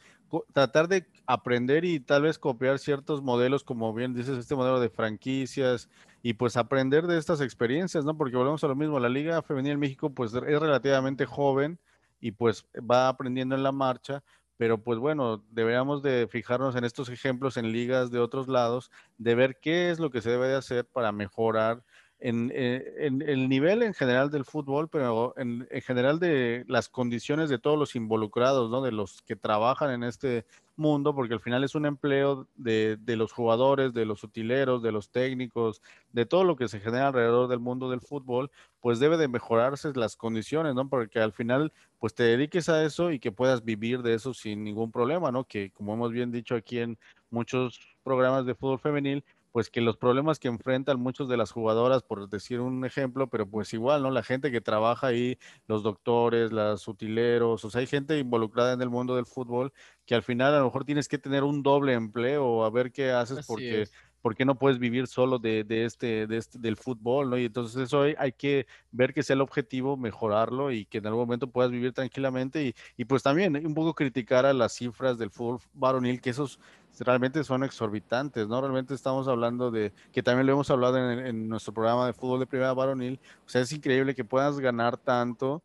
[0.52, 4.90] tratar de aprender y tal vez copiar ciertos modelos, como bien dices, este modelo de
[4.90, 5.88] franquicias
[6.22, 8.16] y pues aprender de estas experiencias, ¿no?
[8.16, 11.78] Porque volvemos a lo mismo, la Liga Femenil México pues es relativamente joven
[12.20, 14.22] y pues va aprendiendo en la marcha,
[14.56, 19.34] pero pues bueno, deberíamos de fijarnos en estos ejemplos en ligas de otros lados, de
[19.36, 21.84] ver qué es lo que se debe de hacer para mejorar
[22.20, 27.58] eh, en, el nivel en general del fútbol, pero en, general de las condiciones de
[27.58, 28.82] todos los involucrados, ¿no?
[28.82, 33.16] De los que trabajan en este mundo, porque al final es un empleo de, de,
[33.16, 35.80] los jugadores, de los utileros, de los técnicos,
[36.12, 38.50] de todo lo que se genera alrededor del mundo del fútbol,
[38.80, 40.88] pues debe de mejorarse las condiciones, ¿no?
[40.88, 44.64] Porque al final, pues te dediques a eso y que puedas vivir de eso sin
[44.64, 45.44] ningún problema, ¿no?
[45.44, 46.98] Que como hemos bien dicho aquí en
[47.30, 52.02] muchos programas de fútbol femenil, pues que los problemas que enfrentan muchos de las jugadoras,
[52.02, 54.10] por decir un ejemplo, pero pues igual, ¿no?
[54.10, 58.82] La gente que trabaja ahí, los doctores, los utileros, o sea, hay gente involucrada en
[58.82, 59.72] el mundo del fútbol
[60.06, 63.10] que al final a lo mejor tienes que tener un doble empleo a ver qué
[63.10, 63.88] haces porque
[64.20, 67.38] porque no puedes vivir solo de, de, este, de este, del fútbol, ¿no?
[67.38, 71.06] Y entonces eso hay, hay, que ver que sea el objetivo, mejorarlo y que en
[71.06, 75.18] algún momento puedas vivir tranquilamente y, y, pues también un poco criticar a las cifras
[75.18, 76.58] del fútbol varonil, que esos
[77.00, 78.60] realmente son exorbitantes, ¿no?
[78.60, 82.40] Realmente estamos hablando de, que también lo hemos hablado en, en nuestro programa de fútbol
[82.40, 85.62] de primera varonil, o sea, es increíble que puedas ganar tanto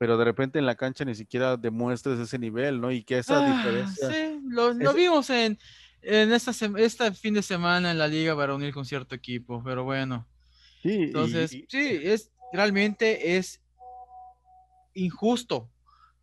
[0.00, 2.90] pero de repente en la cancha ni siquiera demuestres ese nivel, ¿no?
[2.90, 4.10] Y que esa ah, diferencia...
[4.10, 5.58] Sí, lo, lo vimos en,
[6.00, 10.26] en esta, este fin de semana en la liga varonil con cierto equipo, pero bueno.
[10.82, 11.66] Sí, Entonces, sí,
[12.02, 13.60] es realmente es
[14.94, 15.68] injusto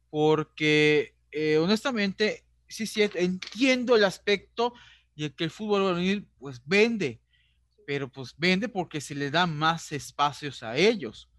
[0.10, 4.74] porque eh, honestamente sí, sí, entiendo el aspecto
[5.16, 7.22] y que el fútbol varonil pues vende,
[7.86, 11.30] pero pues vende porque se le da más espacios a ellos.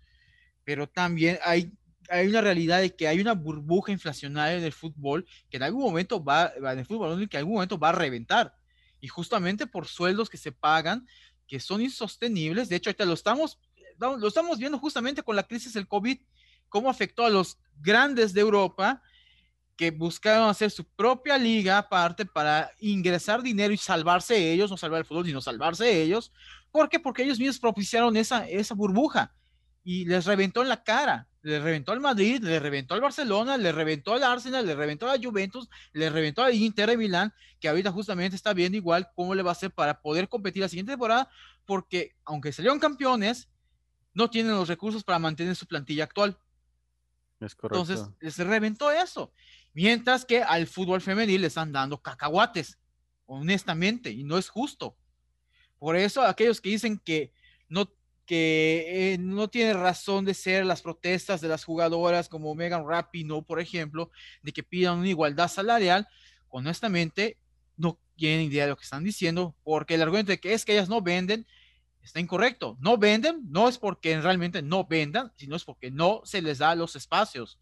[0.64, 1.72] Pero también hay
[2.10, 5.82] hay una realidad de que hay una burbuja inflacionaria en el fútbol que en algún
[5.82, 8.54] momento va, en el fútbol que en algún momento va a reventar.
[9.00, 11.06] Y justamente por sueldos que se pagan,
[11.46, 12.68] que son insostenibles.
[12.68, 13.58] De hecho, ahorita lo estamos,
[13.98, 16.18] lo estamos viendo justamente con la crisis del COVID,
[16.68, 19.02] cómo afectó a los grandes de Europa
[19.78, 24.98] que buscaron hacer su propia liga aparte para ingresar dinero y salvarse ellos, no salvar
[24.98, 26.30] el fútbol, sino salvarse ellos.
[26.70, 27.00] ¿Por qué?
[27.00, 29.32] Porque ellos mismos propiciaron esa, esa burbuja
[29.82, 33.72] y les reventó en la cara le reventó al Madrid, le reventó al Barcelona, le
[33.72, 37.68] reventó al Arsenal, le reventó a la Juventus, le reventó al Inter de Milán, que
[37.68, 40.92] ahorita justamente está viendo igual cómo le va a hacer para poder competir la siguiente
[40.92, 41.30] temporada,
[41.64, 43.48] porque aunque salieron campeones,
[44.14, 46.38] no tienen los recursos para mantener su plantilla actual.
[47.40, 47.80] Es correcto.
[47.80, 49.32] Entonces, les reventó eso.
[49.74, 52.78] Mientras que al fútbol femenil le están dando cacahuates,
[53.26, 54.96] honestamente, y no es justo.
[55.78, 57.32] Por eso, aquellos que dicen que
[57.68, 57.92] no
[58.28, 63.42] que eh, no tiene razón de ser las protestas de las jugadoras como Megan Rapinoe,
[63.42, 64.10] por ejemplo,
[64.42, 66.06] de que pidan una igualdad salarial,
[66.50, 67.38] honestamente
[67.78, 70.72] no tienen idea de lo que están diciendo, porque el argumento de que es que
[70.72, 71.46] ellas no venden
[72.02, 72.76] está incorrecto.
[72.80, 76.74] No venden, no es porque realmente no vendan, sino es porque no se les da
[76.74, 77.58] los espacios.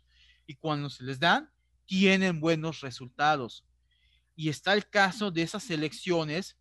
[0.46, 1.48] Y cuando se les dan,
[1.86, 3.64] tienen buenos resultados.
[4.34, 6.56] Y está el caso de esas elecciones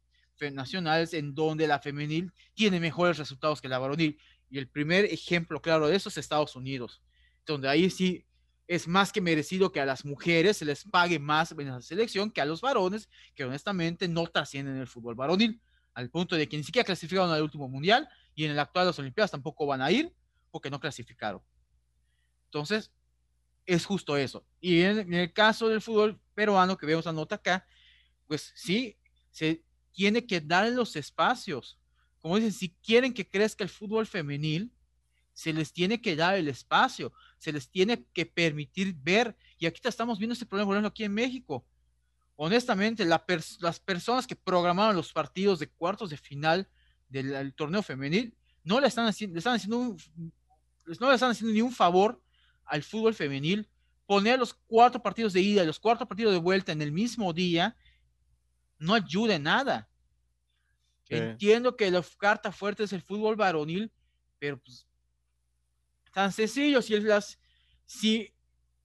[0.53, 4.19] nacionales en donde la femenil tiene mejores resultados que la varonil.
[4.49, 7.01] Y el primer ejemplo claro de eso es Estados Unidos,
[7.45, 8.25] donde ahí sí
[8.67, 12.31] es más que merecido que a las mujeres se les pague más en la selección
[12.31, 15.61] que a los varones, que honestamente no trascienden el fútbol varonil,
[15.93, 18.89] al punto de que ni siquiera clasificaron al último mundial y en el actual de
[18.89, 20.13] las Olimpiadas tampoco van a ir
[20.51, 21.41] porque no clasificaron.
[22.45, 22.91] Entonces,
[23.65, 24.45] es justo eso.
[24.59, 27.65] Y en, el caso del fútbol peruano, que vemos la nota acá,
[28.27, 28.97] pues sí,
[29.31, 31.79] se tiene que dar los espacios.
[32.19, 34.71] Como dicen, si quieren que crezca el fútbol femenil,
[35.33, 39.35] se les tiene que dar el espacio, se les tiene que permitir ver.
[39.57, 41.65] Y aquí estamos viendo este problema, por ejemplo, aquí en México.
[42.37, 46.67] Honestamente, las personas que programaron los partidos de cuartos de final
[47.07, 49.95] del torneo femenil no le están haciendo, están haciendo
[50.99, 52.21] no le están haciendo ni un favor
[52.65, 53.69] al fútbol femenil.
[54.05, 57.33] Poner los cuatro partidos de ida y los cuatro partidos de vuelta en el mismo
[57.33, 57.75] día
[58.77, 59.89] no ayuda en nada.
[61.09, 63.91] Entiendo que la carta fuerte es el fútbol varonil,
[64.39, 64.87] pero pues
[66.13, 67.39] tan sencillo, si es las,
[67.85, 68.33] si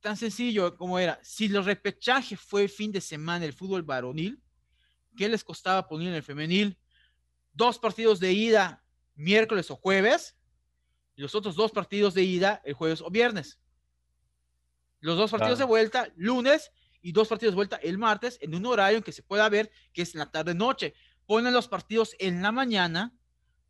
[0.00, 4.42] tan sencillo como era, si el repechaje fue el fin de semana el fútbol varonil,
[5.16, 6.78] ¿qué les costaba poner en el femenil?
[7.52, 10.36] Dos partidos de ida miércoles o jueves,
[11.14, 13.60] y los otros dos partidos de ida el jueves o viernes.
[15.00, 16.70] Los dos partidos de vuelta lunes
[17.02, 19.70] y dos partidos de vuelta el martes en un horario en que se pueda ver
[19.92, 20.94] que es en la tarde-noche.
[21.26, 23.14] Ponen los partidos en la mañana.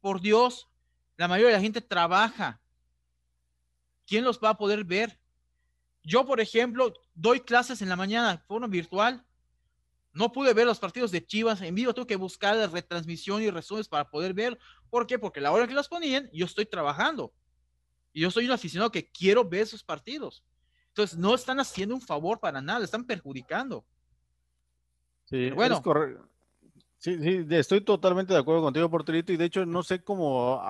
[0.01, 0.69] Por Dios,
[1.17, 2.61] la mayoría de la gente trabaja.
[4.07, 5.21] ¿Quién los va a poder ver?
[6.03, 9.25] Yo, por ejemplo, doy clases en la mañana, forma virtual.
[10.13, 13.51] No pude ver los partidos de Chivas en vivo, tuve que buscar la retransmisión y
[13.51, 14.59] resúmenes para poder ver.
[14.89, 15.19] ¿Por qué?
[15.19, 17.33] Porque la hora que las ponían, yo estoy trabajando.
[18.13, 20.43] Y yo soy un aficionado que quiero ver esos partidos.
[20.91, 23.85] Entonces, no están haciendo un favor para nada, están perjudicando.
[25.25, 25.77] Sí, bueno.
[25.77, 26.31] Es correcto.
[27.01, 30.61] Sí, sí, estoy totalmente de acuerdo contigo, Porterito, y de hecho no sé como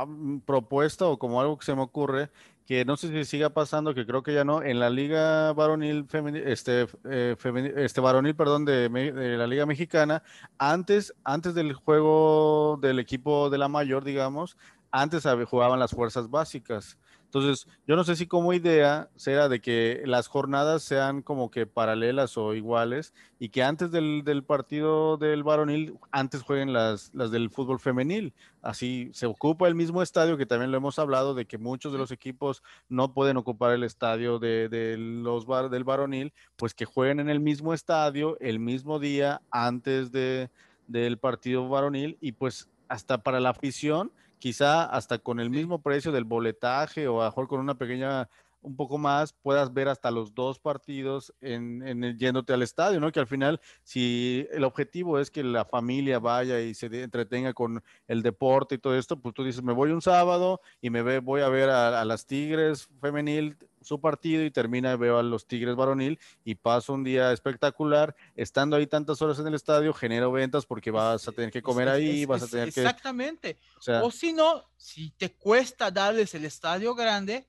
[0.47, 2.31] propuesta o como algo que se me ocurre,
[2.67, 6.07] que no sé si siga pasando, que creo que ya no, en la liga varonil,
[6.45, 7.35] este, eh,
[7.79, 10.23] este varonil, perdón, de, de, la liga mexicana,
[10.57, 14.57] antes, antes del juego del equipo de la mayor, digamos,
[14.93, 16.97] antes jugaban las fuerzas básicas.
[17.31, 21.65] Entonces, yo no sé si como idea será de que las jornadas sean como que
[21.65, 27.49] paralelas o iguales y que antes del, partido del varonil, antes jueguen las, las del
[27.49, 28.35] fútbol femenil.
[28.63, 31.99] Así se ocupa el mismo estadio, que también lo hemos hablado, de que muchos de
[31.99, 37.31] los equipos no pueden ocupar el estadio de, los del varonil, pues que jueguen en
[37.31, 40.51] el mismo estadio el mismo día antes de,
[40.89, 44.11] del partido varonil y pues hasta para la afición
[44.41, 48.29] quizá hasta con el mismo precio del boletaje o a lo mejor con una pequeña,
[48.63, 53.11] un poco más, puedas ver hasta los dos partidos en, en yéndote al estadio, ¿no?
[53.13, 57.83] Que al final, si el objetivo es que la familia vaya y se entretenga con
[58.07, 61.41] el deporte y todo esto, pues tú dices, me voy un sábado y me voy
[61.41, 65.75] a ver a, a las Tigres femenil su partido y termina, veo a los Tigres
[65.75, 68.15] varonil y paso un día espectacular.
[68.37, 71.89] Estando ahí tantas horas en el estadio, genero ventas porque vas a tener que comer
[71.89, 72.81] ahí, vas a tener que...
[72.81, 73.57] Exactamente.
[74.03, 77.47] O, si no, si te cuesta darles el estadio grande,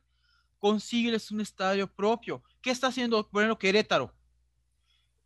[0.62, 2.42] consígueles un estadio propio.
[2.62, 4.14] ¿Qué está haciendo, por ejemplo, Querétaro?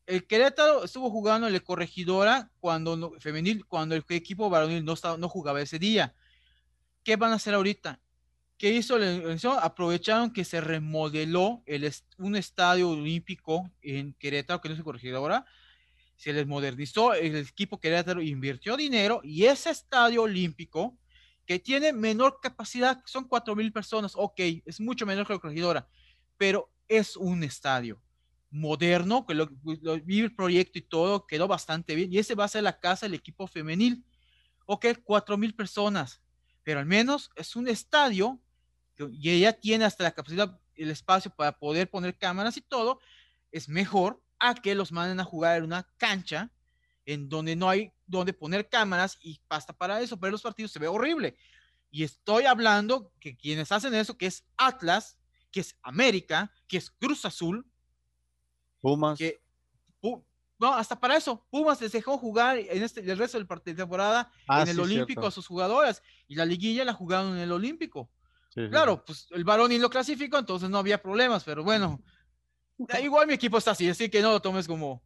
[0.07, 5.17] El Querétaro estuvo jugando en la corregidora cuando femenil, cuando el equipo varonil no, estaba,
[5.17, 6.15] no jugaba ese día.
[7.03, 7.99] ¿Qué van a hacer ahorita?
[8.57, 9.57] ¿Qué hizo la organización?
[9.61, 15.45] Aprovecharon que se remodeló el, un estadio olímpico en Querétaro, que no se corregido ahora,
[16.15, 20.97] se les modernizó, el equipo Querétaro invirtió dinero y ese estadio olímpico,
[21.45, 25.87] que tiene menor capacidad, son 4 mil personas, ok, es mucho menor que la corregidora,
[26.37, 28.01] pero es un estadio
[28.49, 29.49] moderno, que lo,
[29.81, 32.79] lo, vi el proyecto y todo, quedó bastante bien, y ese va a ser la
[32.79, 34.03] casa del equipo femenil,
[34.65, 36.21] ok, 4 mil personas,
[36.63, 38.39] pero al menos es un estadio
[38.97, 42.99] y ella tiene hasta la capacidad, el espacio para poder poner cámaras y todo,
[43.51, 46.51] es mejor a que los manden a jugar en una cancha
[47.05, 50.79] en donde no hay donde poner cámaras y basta para eso, pero los partidos se
[50.79, 51.35] ve horrible.
[51.91, 55.17] Y estoy hablando que quienes hacen eso, que es Atlas,
[55.51, 57.65] que es América, que es Cruz Azul,
[58.81, 59.17] Pumas.
[59.17, 59.41] Que,
[60.57, 63.83] no, hasta para eso, Pumas les dejó jugar en este, el resto del partido de
[63.83, 67.51] temporada ah, en el Olímpico a sus jugadoras y la liguilla la jugaron en el
[67.51, 68.09] Olímpico
[68.69, 72.01] claro, pues el varón y lo clasificó, entonces no había problemas, pero bueno,
[73.01, 75.03] igual mi equipo está así, así que no lo tomes como,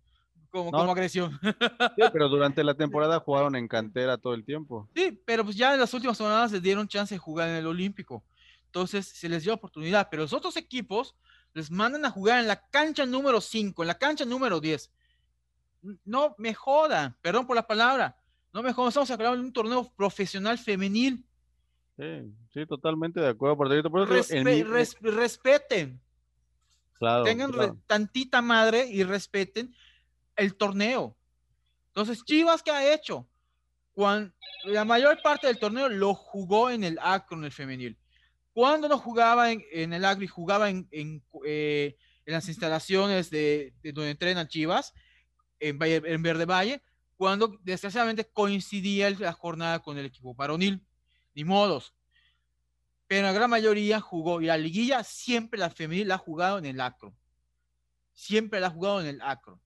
[0.49, 1.39] como, como agresión.
[1.95, 4.89] Sí, pero durante la temporada jugaron en cantera todo el tiempo.
[4.95, 7.67] Sí, pero pues ya en las últimas semanas les dieron chance de jugar en el
[7.67, 8.23] Olímpico.
[8.65, 11.15] Entonces se les dio oportunidad, pero los otros equipos
[11.53, 14.91] les mandan a jugar en la cancha número 5, en la cancha número 10.
[16.05, 18.17] No me jodan, perdón por la palabra,
[18.53, 21.25] no me jodan, estamos hablando de un torneo profesional femenil
[21.99, 23.57] Sí, sí, totalmente de acuerdo.
[23.57, 23.67] Por,
[25.01, 26.01] respeten.
[26.93, 27.51] Claro, Tengan
[27.87, 29.75] tantita madre y respeten
[30.39, 31.17] el torneo.
[31.87, 33.27] Entonces, Chivas, ¿qué ha hecho?
[33.93, 34.33] Cuando,
[34.65, 37.97] la mayor parte del torneo lo jugó en el Acro, en el femenil.
[38.53, 44.11] Cuando no jugaba en, el Agri, jugaba en, en, eh, en las instalaciones de, donde
[44.11, 44.93] entrenan Chivas,
[45.59, 46.81] en, en Verde Valle,
[47.15, 50.85] cuando desgraciadamente coincidía la jornada con el equipo varonil
[51.35, 51.93] ni modos.
[53.07, 56.65] Pero la gran mayoría jugó y la liguilla siempre la femenil la ha jugado en
[56.65, 57.15] el acro.
[58.13, 59.59] Siempre la ha jugado en el acro.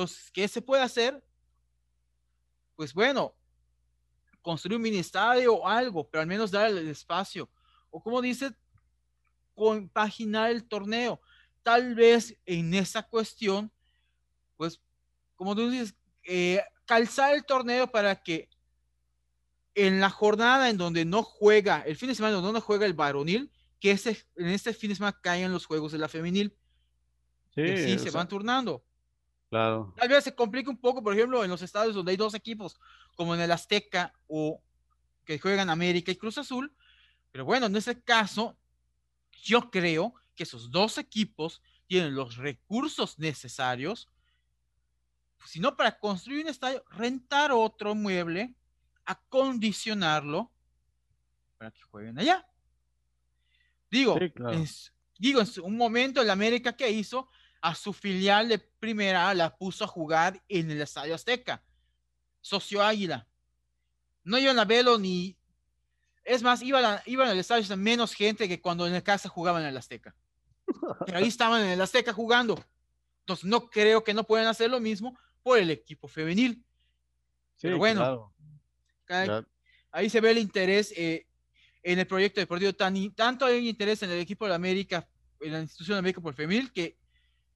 [0.00, 1.22] Entonces, ¿qué se puede hacer?
[2.74, 3.34] Pues bueno,
[4.40, 7.50] construir un mini estadio o algo, pero al menos darle el espacio.
[7.90, 8.50] O como dice,
[9.54, 11.20] compaginar el torneo.
[11.62, 13.70] Tal vez en esa cuestión,
[14.56, 14.80] pues,
[15.34, 18.48] como tú dices, eh, calzar el torneo para que
[19.74, 22.94] en la jornada en donde no juega, el fin de semana donde no juega el
[22.94, 26.56] varonil, que ese, en este fin de semana caen los juegos de la femenil.
[27.54, 28.82] Sí, y así se van turnando.
[29.50, 29.92] Claro.
[29.96, 32.78] Tal vez se complica un poco, por ejemplo, en los estados donde hay dos equipos,
[33.16, 34.62] como en el Azteca o
[35.24, 36.72] que juegan América y Cruz Azul.
[37.32, 38.56] Pero bueno, en ese caso,
[39.42, 44.08] yo creo que esos dos equipos tienen los recursos necesarios,
[45.44, 48.54] si no para construir un estadio, rentar otro mueble,
[49.04, 50.52] acondicionarlo
[51.58, 52.46] para que jueguen allá.
[53.90, 54.16] Digo,
[55.18, 57.28] digo, en un momento el América que hizo
[57.60, 61.62] a su filial de primera la puso a jugar en el Estadio Azteca,
[62.40, 63.26] Socio Águila.
[64.24, 65.36] No iban a verlo ni.
[66.24, 69.62] Es más, iban, a, iban al estadio menos gente que cuando en el casa jugaban
[69.62, 70.14] en el Azteca.
[71.06, 72.62] Pero ahí estaban en el Azteca jugando.
[73.20, 76.62] Entonces, no creo que no puedan hacer lo mismo por el equipo femenil.
[77.60, 78.32] Pero bueno,
[79.90, 81.26] ahí, se ve el interés eh,
[81.82, 82.72] en el proyecto deportivo.
[82.72, 85.08] Tan, tanto hay interés en el equipo de América,
[85.40, 86.99] en la institución de América por femenil, que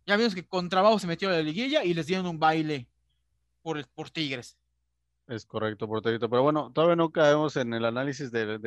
[0.07, 2.86] ya vimos que con trabajo se metió a la liguilla y les dieron un baile
[3.62, 4.57] por, por Tigres.
[5.26, 6.28] Es correcto, porterito.
[6.28, 8.59] Pero bueno, todavía no caemos en el análisis de,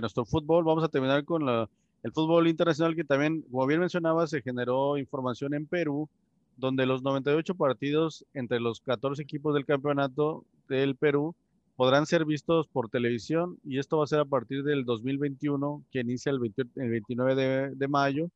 [0.00, 0.64] nuestro fútbol.
[0.64, 5.54] Vamos a terminar con el fútbol internacional que también, como bien mencionaba, se generó información
[5.54, 6.08] en Perú,
[6.56, 11.36] donde los 98 partidos entre los 14 equipos del campeonato del Perú
[11.76, 16.00] podrán ser vistos por televisión y esto va a ser a partir del 2021, que
[16.00, 18.28] inicia el, 29 de, mayo,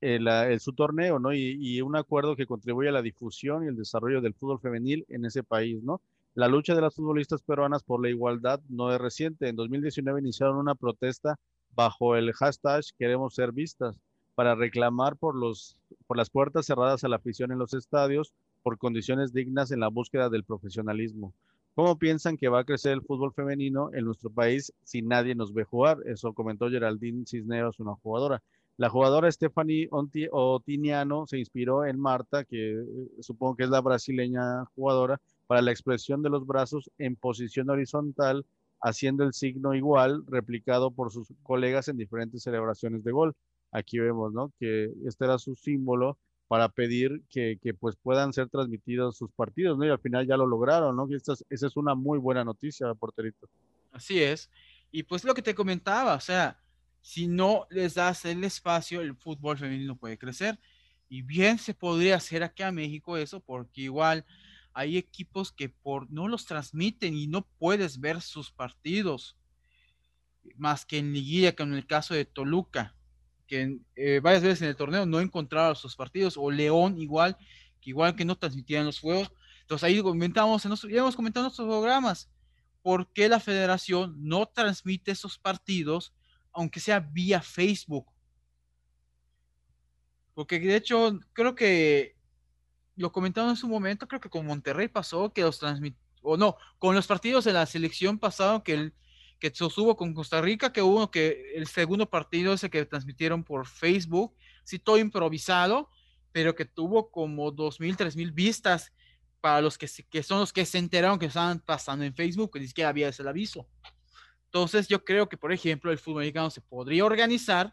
[0.00, 1.32] el, su torneo, ¿no?
[1.32, 5.04] Y, y, un acuerdo que contribuye a la difusión y el desarrollo del fútbol femenil
[5.08, 6.00] en ese país, ¿no?
[6.34, 9.48] La lucha de las futbolistas peruanas por la igualdad no es reciente.
[9.48, 11.38] En 2019 iniciaron una protesta
[11.74, 13.96] bajo el hashtag Queremos ser vistas
[14.34, 15.76] para reclamar por, los,
[16.06, 18.32] por las puertas cerradas a la afición en los estadios
[18.62, 21.34] por condiciones dignas en la búsqueda del profesionalismo.
[21.74, 25.52] ¿Cómo piensan que va a crecer el fútbol femenino en nuestro país si nadie nos
[25.52, 25.98] ve jugar?
[26.04, 28.42] Eso comentó Geraldine Cisneros, una jugadora.
[28.80, 32.84] La jugadora Stephanie Otiniano se inspiró en Marta, que eh,
[33.20, 38.46] supongo que es la brasileña jugadora, para la expresión de los brazos en posición horizontal,
[38.80, 43.34] haciendo el signo igual, replicado por sus colegas en diferentes celebraciones de gol.
[43.70, 44.50] Aquí vemos, ¿no?
[44.58, 46.16] Que este era su símbolo
[46.48, 49.84] para pedir que, pues puedan ser transmitidos sus partidos, ¿no?
[49.84, 51.06] Y al final ya lo lograron, ¿no?
[51.10, 53.46] Y esa es una muy buena noticia, porterito.
[53.92, 54.50] Así es.
[54.90, 56.58] Y pues lo que te comentaba, o sea,
[57.00, 60.58] si no les das el espacio, el fútbol femenino puede crecer.
[61.08, 64.24] Y bien se podría hacer aquí a México eso, porque igual
[64.72, 69.36] hay equipos que por no los transmiten y no puedes ver sus partidos
[70.56, 72.94] más que en liguilla, como en el caso de Toluca,
[73.46, 77.36] que eh, varias veces en el torneo no encontraron sus partidos, o León igual,
[77.80, 79.32] que igual que no transmitían los juegos.
[79.62, 82.30] Entonces ahí comentamos, ya hemos comentado en nuestros programas,
[82.82, 86.12] ¿por qué la federación no transmite esos partidos,
[86.52, 88.06] aunque sea vía Facebook?
[90.34, 92.16] Porque de hecho, creo que
[92.96, 96.56] lo comentamos en su momento, creo que con Monterrey pasó que los transmitió, o no,
[96.78, 98.94] con los partidos de la selección pasado que el
[99.40, 99.50] que
[99.96, 104.34] con Costa Rica, que hubo que el segundo partido ese que transmitieron por Facebook,
[104.64, 105.88] sí todo improvisado,
[106.30, 108.92] pero que tuvo como dos mil, tres mil vistas
[109.40, 112.60] para los que, que son los que se enteraron que estaban pasando en Facebook, que
[112.60, 113.66] ni siquiera había ese aviso.
[114.52, 117.72] Entonces yo creo que, por ejemplo, el fútbol mexicano se podría organizar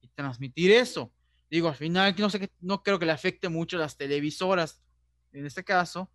[0.00, 1.12] y transmitir eso.
[1.48, 4.82] Digo, al final no, sé, no creo que le afecte mucho a las televisoras
[5.30, 6.10] en este caso,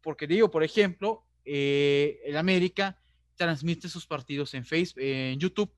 [0.00, 3.00] porque digo, por ejemplo, eh, el América
[3.36, 5.72] transmite sus partidos en Facebook, en YouTube.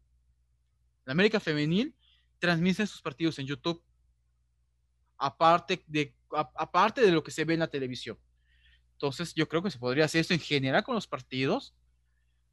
[1.05, 1.95] La América Femenil
[2.39, 3.83] transmite sus partidos en YouTube,
[5.18, 8.18] aparte de, aparte de lo que se ve en la televisión.
[8.93, 11.74] Entonces, yo creo que se podría hacer esto en general con los partidos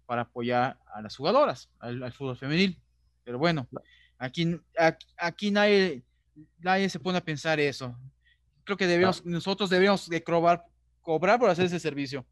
[0.06, 2.78] para apoyar a las jugadoras, al, fútbol femenil.
[3.24, 3.68] Pero bueno,
[4.18, 4.60] aquí,
[5.18, 6.04] aquí, nadie,
[6.60, 7.98] nadie se pone a pensar eso.
[8.64, 10.66] Creo que debemos, nosotros deberíamos de cobrar,
[11.02, 12.26] cobrar por hacer ese servicio.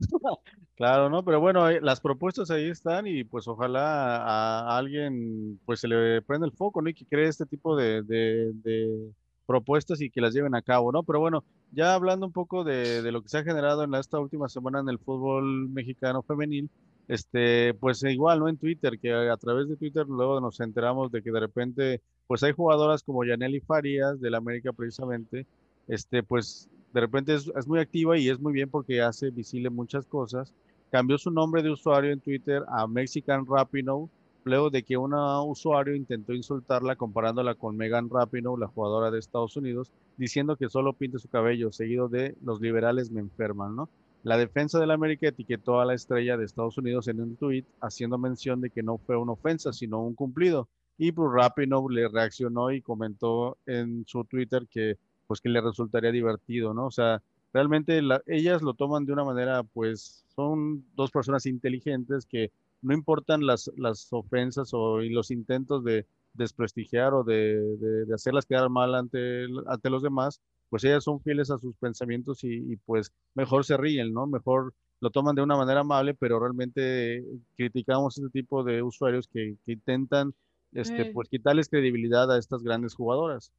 [0.78, 1.24] Claro, ¿no?
[1.24, 6.22] Pero bueno, eh, las propuestas ahí están y pues ojalá a alguien pues se le
[6.22, 6.88] prenda el foco, ¿no?
[6.88, 9.12] Y que cree este tipo de, de,
[9.44, 11.02] propuestas y que las lleven a cabo, ¿no?
[11.02, 14.20] Pero bueno, ya hablando un poco de, de lo que se ha generado en esta
[14.20, 16.70] última semana en el fútbol mexicano femenil,
[17.08, 18.48] este, pues igual, ¿no?
[18.48, 22.42] En Twitter, que a, través de Twitter luego nos enteramos de que de repente, pues
[22.42, 25.46] hay jugadoras como Yaneli Farías, del América precisamente,
[25.88, 29.70] este, pues de repente es, es, muy activa y es muy bien porque hace visible
[29.70, 30.52] muchas cosas.
[30.90, 34.08] Cambió su nombre de usuario en Twitter a Mexican Rapinoe,
[34.44, 39.56] luego de que un usuario intentó insultarla comparándola con Megan Rapinoe, la jugadora de Estados
[39.56, 43.88] Unidos, diciendo que solo pinte su cabello, seguido de los liberales me enferman, ¿no?
[44.22, 48.18] La defensa del América etiquetó a la estrella de Estados Unidos en un tuit haciendo
[48.18, 50.68] mención de que no fue una ofensa, sino un cumplido.
[50.96, 54.96] Y pues Rapinoe le reaccionó y comentó en su Twitter que
[55.28, 56.86] pues que le resultaría divertido, ¿no?
[56.86, 62.50] O sea, realmente ellas lo toman de una manera, pues son dos personas inteligentes que
[62.80, 63.70] no importan las,
[64.10, 69.48] ofensas o y los intentos de desprestigiar o de, hacerlas quedar mal ante
[69.90, 70.40] los demás,
[70.70, 74.26] pues ellas son fieles a sus pensamientos y, pues mejor se ríen, ¿no?
[74.26, 77.24] Mejor lo toman de una manera amable, pero realmente
[77.56, 80.34] criticamos este tipo de usuarios que, intentan
[80.72, 83.52] este, pues quitarles credibilidad a estas grandes jugadoras.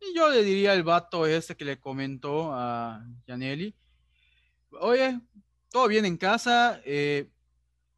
[0.00, 3.74] Y yo le diría al vato ese que le comentó a Janelli,
[4.80, 5.20] oye,
[5.70, 7.30] todo bien en casa, eh,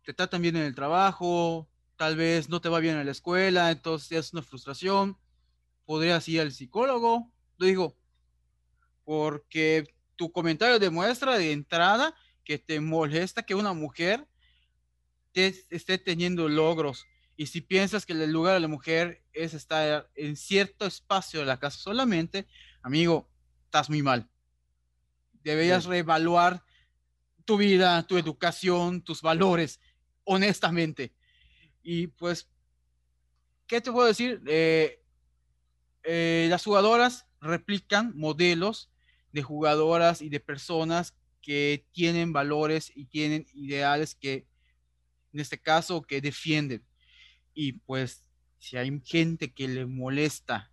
[0.04, 3.70] te tratan bien en el trabajo, tal vez no te va bien en la escuela,
[3.70, 5.16] entonces es una frustración,
[5.84, 7.96] podrías ir al psicólogo, lo digo,
[9.04, 14.26] porque tu comentario demuestra de entrada que te molesta que una mujer
[15.32, 17.06] te esté teniendo logros.
[17.36, 21.46] Y si piensas que el lugar de la mujer es estar en cierto espacio de
[21.46, 22.46] la casa solamente,
[22.82, 23.28] amigo,
[23.64, 24.28] estás muy mal.
[25.42, 26.64] Deberías reevaluar
[27.44, 29.80] tu vida, tu educación, tus valores,
[30.24, 31.12] honestamente.
[31.82, 32.48] Y pues,
[33.66, 34.42] ¿qué te puedo decir?
[34.46, 35.02] Eh,
[36.02, 38.90] eh, las jugadoras replican modelos
[39.32, 44.46] de jugadoras y de personas que tienen valores y tienen ideales que,
[45.32, 46.84] en este caso, que defienden.
[47.54, 48.24] Y pues,
[48.58, 50.72] si hay gente que le molesta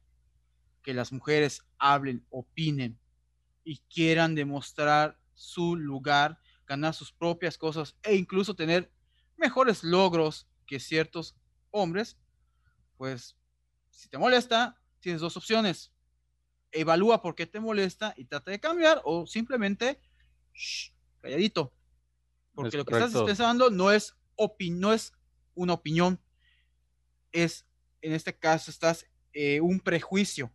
[0.83, 2.99] que las mujeres hablen, opinen
[3.63, 8.91] y quieran demostrar su lugar, ganar sus propias cosas e incluso tener
[9.37, 11.35] mejores logros que ciertos
[11.71, 12.17] hombres,
[12.97, 13.35] pues
[13.89, 15.91] si te molesta, tienes dos opciones.
[16.73, 19.99] Evalúa por qué te molesta y trata de cambiar o simplemente
[21.21, 21.73] calladito.
[22.53, 24.15] Porque lo que estás expresando no es,
[24.71, 25.13] no es
[25.55, 26.19] una opinión,
[27.31, 27.65] es,
[28.01, 30.51] en este caso, estás eh, un prejuicio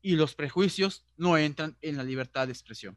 [0.00, 2.96] y los prejuicios no entran en la libertad de expresión.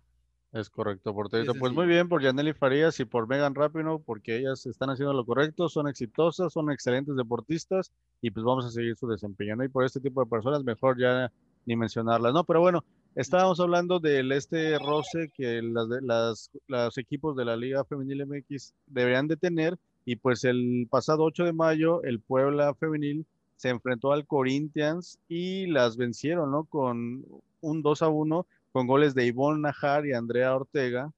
[0.53, 1.53] Es correcto, Porterito.
[1.55, 5.25] Pues muy bien por Yaneli Farías y por Megan Rapino, porque ellas están haciendo lo
[5.25, 9.55] correcto, son exitosas, son excelentes deportistas y pues vamos a seguir su desempeño.
[9.55, 9.63] ¿no?
[9.63, 11.31] Y por este tipo de personas, mejor ya
[11.65, 12.43] ni mencionarlas, ¿no?
[12.43, 12.83] Pero bueno,
[13.15, 18.73] estábamos hablando del este roce que las, las, los equipos de la Liga Femenil MX
[18.87, 24.11] deberían de tener y pues el pasado 8 de mayo el Puebla Femenil se enfrentó
[24.11, 26.63] al Corinthians y las vencieron, ¿no?
[26.63, 27.25] Con
[27.61, 31.11] un 2 a 1 con goles de Ivonne Najar y Andrea Ortega,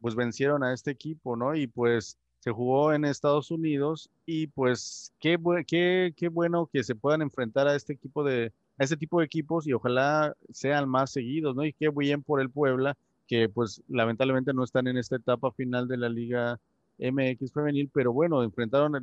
[0.00, 1.54] pues vencieron a este equipo, ¿no?
[1.54, 6.94] Y pues se jugó en Estados Unidos y pues qué, qué, qué bueno que se
[6.94, 11.10] puedan enfrentar a este equipo de, a este tipo de equipos y ojalá sean más
[11.12, 11.64] seguidos, ¿no?
[11.64, 12.96] Y qué bien por el Puebla,
[13.26, 16.60] que pues lamentablemente no están en esta etapa final de la Liga
[16.98, 18.94] MX femenil, pero bueno, enfrentaron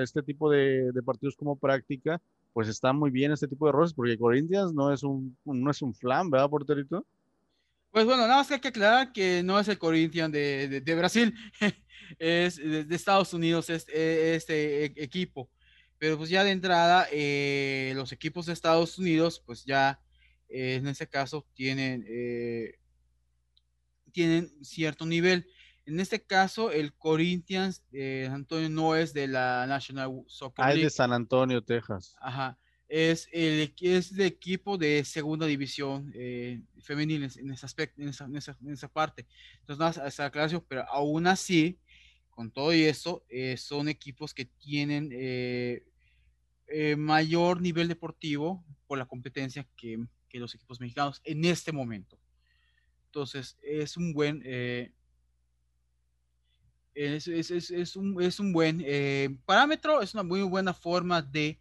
[0.00, 2.20] este tipo de, de, partidos como práctica,
[2.52, 5.82] pues está muy bien este tipo de roces, porque Corinthians no es un, no es
[5.82, 7.04] un flan, ¿verdad, porterito?
[7.90, 11.34] Pues bueno, nada más que hay que aclarar que no es el Corinthians de, Brasil,
[12.18, 15.48] es de, Estados Unidos este, este equipo.
[15.98, 20.00] Pero pues ya de entrada, eh, los equipos de Estados Unidos, pues ya
[20.48, 22.78] eh, en este caso tienen, eh,
[24.12, 25.46] tienen cierto nivel.
[25.84, 30.80] En este caso, el Corinthians de Antonio no es de la National Soccer League.
[30.80, 32.16] Ah, es de San Antonio, Texas.
[32.20, 38.08] Ajá es el es de equipo de segunda división eh, femenil en ese aspecto, en
[38.08, 39.26] esa, en esa, en esa parte.
[39.60, 41.78] Entonces, nada, esa aclaración, pero aún así,
[42.36, 45.82] con todo y eso, eh, son equipos que tienen eh,
[46.68, 49.98] eh, mayor nivel deportivo por la competencia que,
[50.34, 52.18] los equipos mexicanos en este momento.
[53.06, 54.42] Entonces, es un buen...
[56.94, 58.84] Es, un, es un buen
[59.46, 61.58] parámetro, es una muy buena forma de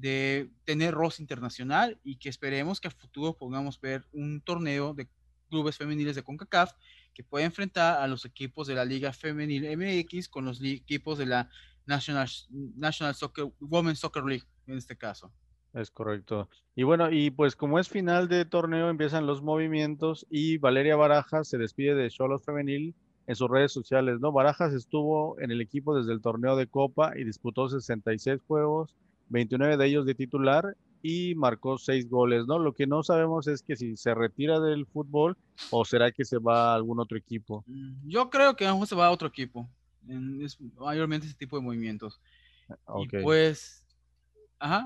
[0.00, 5.08] de tener roce internacional y que esperemos que a futuro podamos ver un torneo de
[5.48, 6.72] clubes femeniles de CONCACAF
[7.18, 11.26] que pueda enfrentar a los equipos de la Liga Femenil MX con los equipos de
[11.26, 11.50] la
[11.84, 12.28] National,
[12.76, 15.32] National Soccer, Women's Soccer League en este caso.
[15.74, 16.48] Es correcto.
[16.76, 21.48] Y bueno, y pues como es final de torneo, empiezan los movimientos y Valeria Barajas
[21.48, 22.94] se despide de Cholos Femenil
[23.26, 24.30] en sus redes sociales, ¿no?
[24.30, 28.94] Barajas estuvo en el equipo desde el torneo de Copa y disputó 66 juegos
[29.30, 32.58] 29 de ellos de titular y marcó seis goles, ¿no?
[32.58, 35.36] Lo que no sabemos es que si se retira del fútbol
[35.70, 37.64] o será que se va a algún otro equipo.
[37.66, 39.68] Mm, yo creo que a se va a otro equipo.
[40.40, 42.20] Es mayormente ese tipo de movimientos.
[42.98, 43.86] Y pues,
[44.58, 44.84] ajá.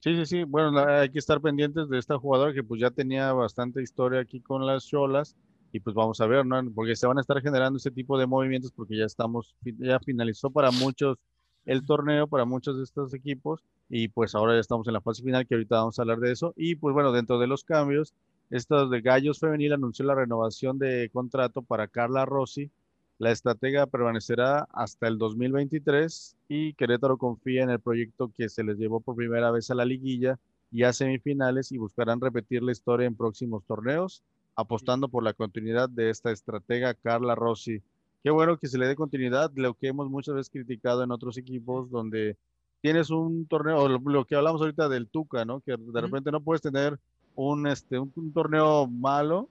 [0.00, 0.44] Sí, sí, sí.
[0.44, 4.40] Bueno, hay que estar pendientes de esta jugadora que pues ya tenía bastante historia aquí
[4.40, 5.36] con las Cholas
[5.72, 6.62] y pues vamos a ver, ¿no?
[6.72, 10.50] Porque se van a estar generando ese tipo de movimientos porque ya estamos, ya finalizó
[10.50, 11.16] para muchos
[11.66, 15.22] el torneo, para muchos de estos equipos y pues ahora ya estamos en la fase
[15.22, 18.14] final que ahorita vamos a hablar de eso y pues bueno, dentro de los cambios,
[18.50, 22.70] estos de Gallos Femenil anunció la renovación de contrato para Carla Rossi,
[23.18, 28.76] la estratega permanecerá hasta el 2023 y Querétaro confía en el proyecto que se les
[28.76, 30.38] llevó por primera vez a la liguilla
[30.72, 34.22] y a semifinales y buscarán repetir la historia en próximos torneos
[34.56, 37.82] apostando por la continuidad de esta estratega Carla Rossi.
[38.24, 41.36] Qué bueno que se le dé continuidad, lo que hemos muchas veces criticado en otros
[41.36, 42.38] equipos donde
[42.80, 45.60] tienes un torneo, lo, que hablamos ahorita del Tuca, ¿no?
[45.60, 46.98] Que de repente no puedes tener
[47.34, 49.50] un, este, un, torneo malo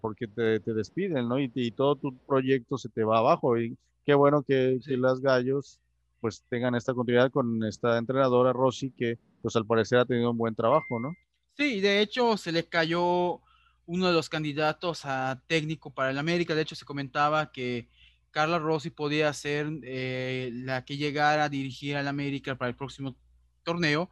[0.00, 1.40] porque te, te despiden, ¿no?
[1.40, 3.58] Y, y, todo tu proyecto se te va abajo.
[3.58, 5.80] Y qué bueno que, que las gallos
[6.20, 10.38] pues tengan esta continuidad con esta entrenadora Rossi que pues al parecer ha tenido un
[10.38, 11.14] buen trabajo, ¿no?
[11.56, 13.40] Sí, de hecho se le cayó
[13.86, 16.54] uno de los candidatos a técnico para el América.
[16.54, 17.88] De hecho, se comentaba que
[18.34, 23.16] Carla Rossi podía ser eh, la que llegara a dirigir al América para el próximo
[23.62, 24.10] torneo,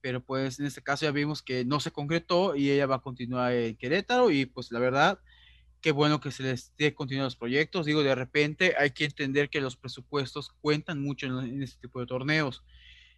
[0.00, 3.02] pero pues en este caso ya vimos que no se concretó y ella va a
[3.02, 5.20] continuar en Querétaro y pues la verdad,
[5.82, 7.84] qué bueno que se les dé continuar los proyectos.
[7.84, 12.06] Digo, de repente hay que entender que los presupuestos cuentan mucho en este tipo de
[12.06, 12.64] torneos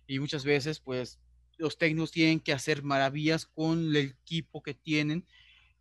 [0.08, 1.20] y muchas veces pues
[1.58, 5.28] los técnicos tienen que hacer maravillas con el equipo que tienen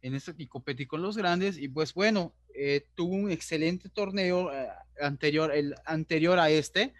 [0.01, 4.53] en este y competí con los grandes y pues bueno, eh, tuvo un excelente torneo
[4.53, 4.67] eh,
[5.01, 6.93] anterior, el anterior a este,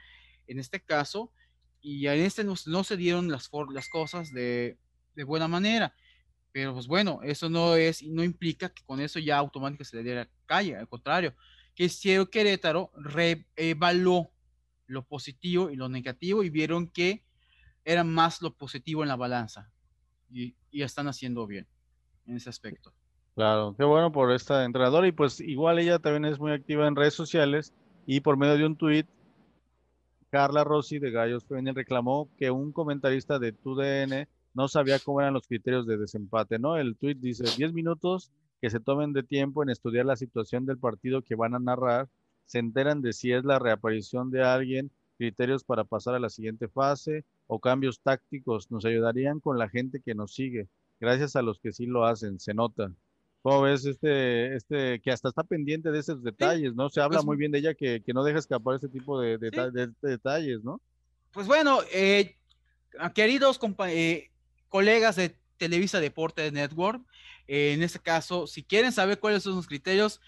[0.47, 1.31] en este caso,
[1.81, 4.77] y en este no, no se dieron las, las cosas de,
[5.15, 5.95] de, buena manera.
[6.51, 10.03] Pero pues bueno, eso no es, no implica que con eso ya automáticamente se le
[10.03, 11.35] diera calle, al contrario,
[11.75, 14.31] que Cielo Querétaro reevaluó
[14.87, 17.23] lo positivo y lo negativo y vieron que
[17.85, 19.71] era más lo positivo en la balanza
[20.29, 21.67] y, y están haciendo bien
[22.29, 22.93] en ese aspecto.
[23.35, 26.95] Claro, qué bueno por esta entrenadora y pues igual ella también es muy activa en
[26.95, 27.73] redes sociales
[28.05, 29.07] y por medio de un tuit,
[30.29, 35.33] Carla Rossi de Gallos Femenil reclamó que un comentarista de TUDN no sabía cómo eran
[35.33, 36.77] los criterios de desempate, ¿no?
[36.77, 40.77] El tuit dice 10 minutos que se tomen de tiempo en estudiar la situación del
[40.77, 42.09] partido que van a narrar,
[42.45, 46.67] se enteran de si es la reaparición de alguien, criterios para pasar a la siguiente
[46.67, 50.67] fase o cambios tácticos, nos ayudarían con la gente que nos sigue
[50.99, 52.91] gracias a los que sí lo hacen, se nota.
[53.41, 56.89] ¿Cómo ves este, este, que hasta está pendiente de esos detalles, ¿no?
[56.89, 59.37] Se habla pues muy bien de ella que, que no deja escapar ese tipo de,
[59.37, 60.81] de, detalles, ¿no?
[61.31, 62.35] Pues bueno, eh,
[63.15, 64.29] queridos eh,
[64.67, 67.01] colegas de Televisa Deporte Network,
[67.47, 70.19] eh, en este caso, si quieren saber cuáles son los criterios,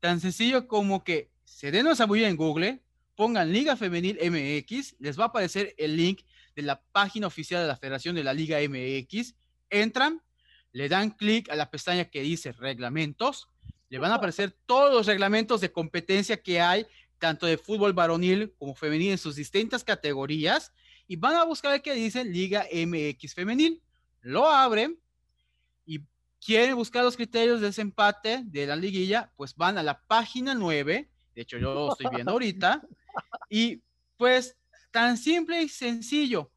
[0.00, 2.82] tan sencillo como que se den una muy en Google,
[3.14, 6.22] pongan Liga Femenil MX, les va a aparecer el link
[6.56, 9.34] de la página oficial de la Federación de la Liga MX
[9.70, 10.22] entran,
[10.72, 13.48] le dan clic a la pestaña que dice reglamentos,
[13.88, 16.86] le van a aparecer todos los reglamentos de competencia que hay,
[17.18, 20.72] tanto de fútbol varonil como femenil en sus distintas categorías,
[21.08, 23.80] y van a buscar el que dice Liga MX Femenil.
[24.20, 24.98] Lo abren
[25.84, 26.00] y
[26.44, 31.08] quieren buscar los criterios de desempate de la liguilla, pues van a la página 9,
[31.34, 32.82] de hecho yo lo estoy viendo ahorita,
[33.48, 33.82] y
[34.16, 34.56] pues
[34.90, 36.50] tan simple y sencillo,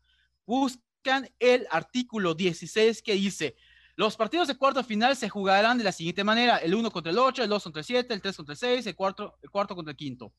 [1.40, 3.56] el artículo 16 que dice,
[3.96, 7.18] los partidos de cuarto final se jugarán de la siguiente manera, el 1 contra el
[7.18, 9.76] 8, el 2 contra el 7, el 3 contra el 6, el cuarto, el cuarto
[9.76, 10.32] contra el quinto.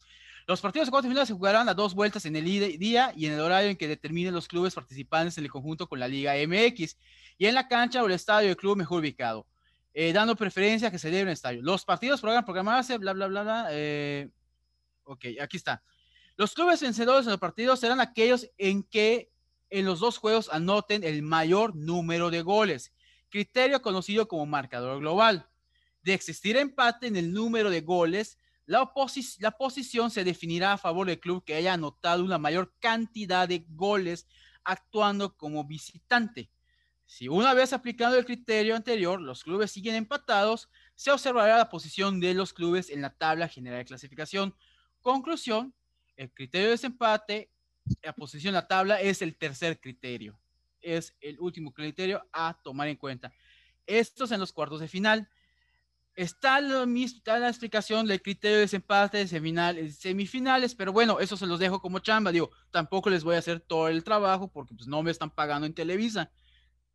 [0.47, 3.33] Los partidos de cuarto final se jugarán a dos vueltas en el día y en
[3.35, 6.97] el horario en que determinen los clubes participantes en el conjunto con la Liga MX
[7.37, 9.47] y en la cancha o el estadio del club mejor ubicado,
[9.93, 11.61] eh, dando preferencia a que se dé un estadio.
[11.63, 13.69] Los partidos podrán programarse, bla, bla, bla, bla.
[13.71, 14.31] Eh,
[15.05, 15.83] ok, aquí está.
[16.37, 19.31] Los clubes vencedores en los partidos serán aquellos en que
[19.71, 22.93] en los dos juegos anoten el mayor número de goles,
[23.29, 25.49] criterio conocido como marcador global.
[26.03, 28.93] De existir empate en el número de goles, la,
[29.59, 34.27] posición se definirá a favor del club que haya anotado una mayor cantidad de goles
[34.63, 36.51] actuando como visitante.
[37.05, 42.21] Si una vez aplicado el criterio anterior los clubes siguen empatados, se observará la posición
[42.21, 44.55] de los clubes en la tabla general de clasificación.
[45.01, 45.75] Conclusión,
[46.15, 47.51] el criterio de desempate
[48.03, 50.39] la posición en la tabla es el tercer criterio.
[50.81, 53.33] Es el último criterio a tomar en cuenta.
[53.87, 55.29] Estos en los cuartos de final.
[56.15, 61.21] Está, lo mismo, está la explicación del criterio de desempate de semifinales, semifinales, pero bueno,
[61.21, 62.33] eso se los dejo como chamba.
[62.33, 65.67] Digo, tampoco les voy a hacer todo el trabajo porque pues no me están pagando
[65.67, 66.31] en Televisa.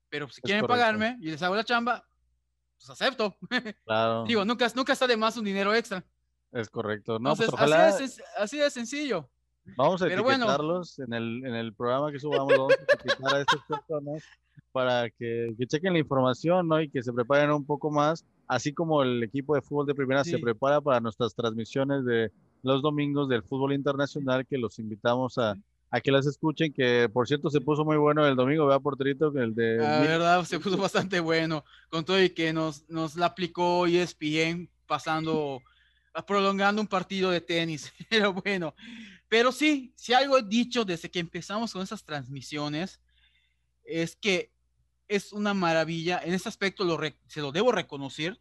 [0.09, 2.07] Pero si quieren pagarme y les hago la chamba,
[2.77, 3.37] pues acepto.
[3.85, 4.25] Claro.
[4.25, 6.03] Digo, nunca, nunca está de más un dinero extra.
[6.51, 7.19] Es correcto.
[7.19, 9.29] No, pues, así, es, así de sencillo.
[9.77, 13.61] Vamos a etiquetarlos en, el, en el programa que subamos, vamos a etiquetar a estas
[13.67, 14.23] personas
[14.71, 16.81] para que, chequen la información, ¿no?
[16.81, 20.23] Y que se preparen un poco más, así como el equipo de fútbol de primera
[20.23, 25.55] se prepara para nuestras transmisiones de los domingos del fútbol internacional, que los invitamos a,
[25.91, 29.31] a que las escuchen, que por cierto se puso muy bueno el domingo, ¿verdad, Porterito?
[29.37, 29.77] El de...
[29.77, 34.69] La verdad, se puso bastante bueno, con todo y que nos, nos la aplicó ESPN
[34.87, 35.61] pasando,
[36.23, 38.75] prolongando un partido de tenis, pero bueno,
[39.27, 43.01] pero sí, si algo he dicho desde que empezamos con esas transmisiones,
[43.83, 44.51] es que
[45.07, 48.39] es una maravilla, en este aspecto lo se lo debo reconocer,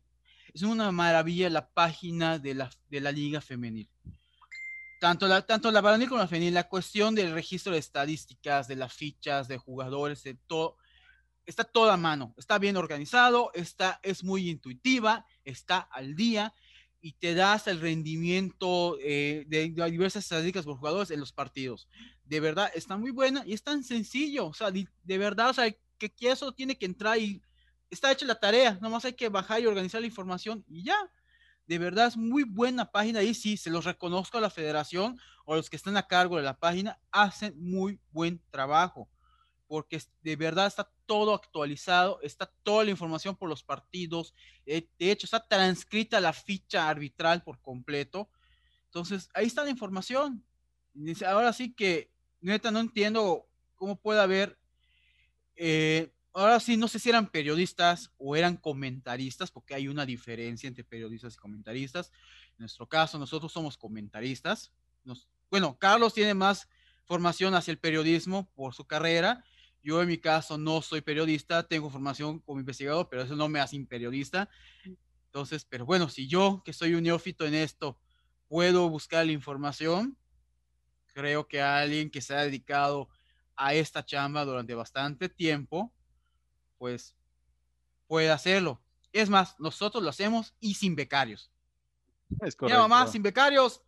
[0.52, 3.88] es una maravilla la página de la, de la liga femenil.
[5.00, 8.76] Tanto la, tanto la varonil como la femenil, la cuestión del registro de estadísticas, de
[8.76, 10.76] las fichas, de jugadores, de todo,
[11.44, 16.54] está toda a mano, está bien organizado, está, es muy intuitiva, está al día
[17.04, 21.86] y te das el rendimiento eh, de, diversas estadísticas por jugadores en los partidos.
[22.24, 25.70] De verdad, está muy buena y es tan sencillo, o sea, de, verdad, o sea,
[25.98, 27.42] que, eso tiene que entrar y
[27.90, 30.96] está hecha la tarea, nomás hay que bajar y organizar la información y ya.
[31.66, 35.56] De verdad es muy buena página y sí, se los reconozco a la federación o
[35.56, 39.10] los que están a cargo de la página, hacen muy buen trabajo
[39.66, 44.34] porque de verdad está todo actualizado, está toda la información por los partidos,
[44.66, 48.28] eh, de hecho está transcrita la ficha arbitral por completo.
[48.86, 50.44] Entonces, ahí está la información.
[51.26, 52.10] Ahora sí que,
[52.40, 54.58] neta, no entiendo cómo puede haber
[55.56, 60.68] eh, ahora sí, no sé si eran periodistas o eran comentaristas, porque hay una diferencia
[60.68, 62.12] entre periodistas y comentaristas.
[62.50, 64.72] En nuestro caso, nosotros somos comentaristas.
[65.50, 66.68] bueno, Carlos tiene más
[67.04, 69.44] formación hacia el periodismo por su carrera.
[69.84, 73.60] Yo en mi caso no soy periodista, tengo formación como investigador, pero eso no me
[73.60, 74.48] hace periodista.
[75.26, 77.98] Entonces, pero bueno, si yo, que soy un neófito en esto,
[78.48, 80.16] puedo buscar la información,
[81.12, 83.10] creo que alguien que se ha dedicado
[83.56, 85.92] a esta chamba durante bastante tiempo,
[86.78, 87.14] pues
[88.06, 88.82] puede hacerlo.
[89.12, 91.52] Es más, nosotros lo hacemos y sin becarios.
[92.40, 92.80] Es correcto.
[92.80, 93.82] mamá, sin becarios.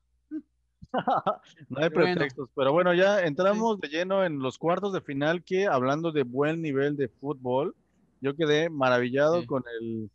[1.69, 5.67] no hay pretextos, pero bueno, ya entramos de lleno en los cuartos de final que
[5.67, 7.75] hablando de buen nivel de fútbol,
[8.21, 10.11] yo quedé maravillado con el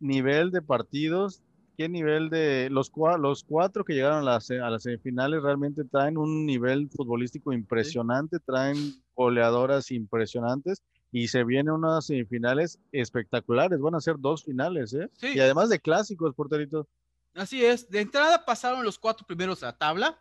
[0.00, 1.42] nivel de partidos
[1.76, 6.16] qué nivel de los, los cuatro que llegaron a las, a las semifinales realmente traen
[6.16, 8.76] un nivel futbolístico impresionante, traen
[9.14, 13.80] goleadoras impresionantes y se vienen unas semifinales espectaculares.
[13.80, 15.08] Van a ser dos finales, ¿eh?
[15.34, 16.86] Y además de clásicos, porterito.
[17.34, 17.88] Así es.
[17.90, 20.18] De entrada pasaron los cuatro primeros a la tabla.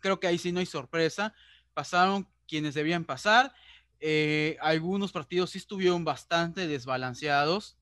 [0.00, 1.34] Creo que ahí sí no hay sorpresa.
[1.74, 3.52] Pasaron quienes debían pasar.
[4.00, 7.76] Eh, algunos partidos sí estuvieron bastante desbalanceados.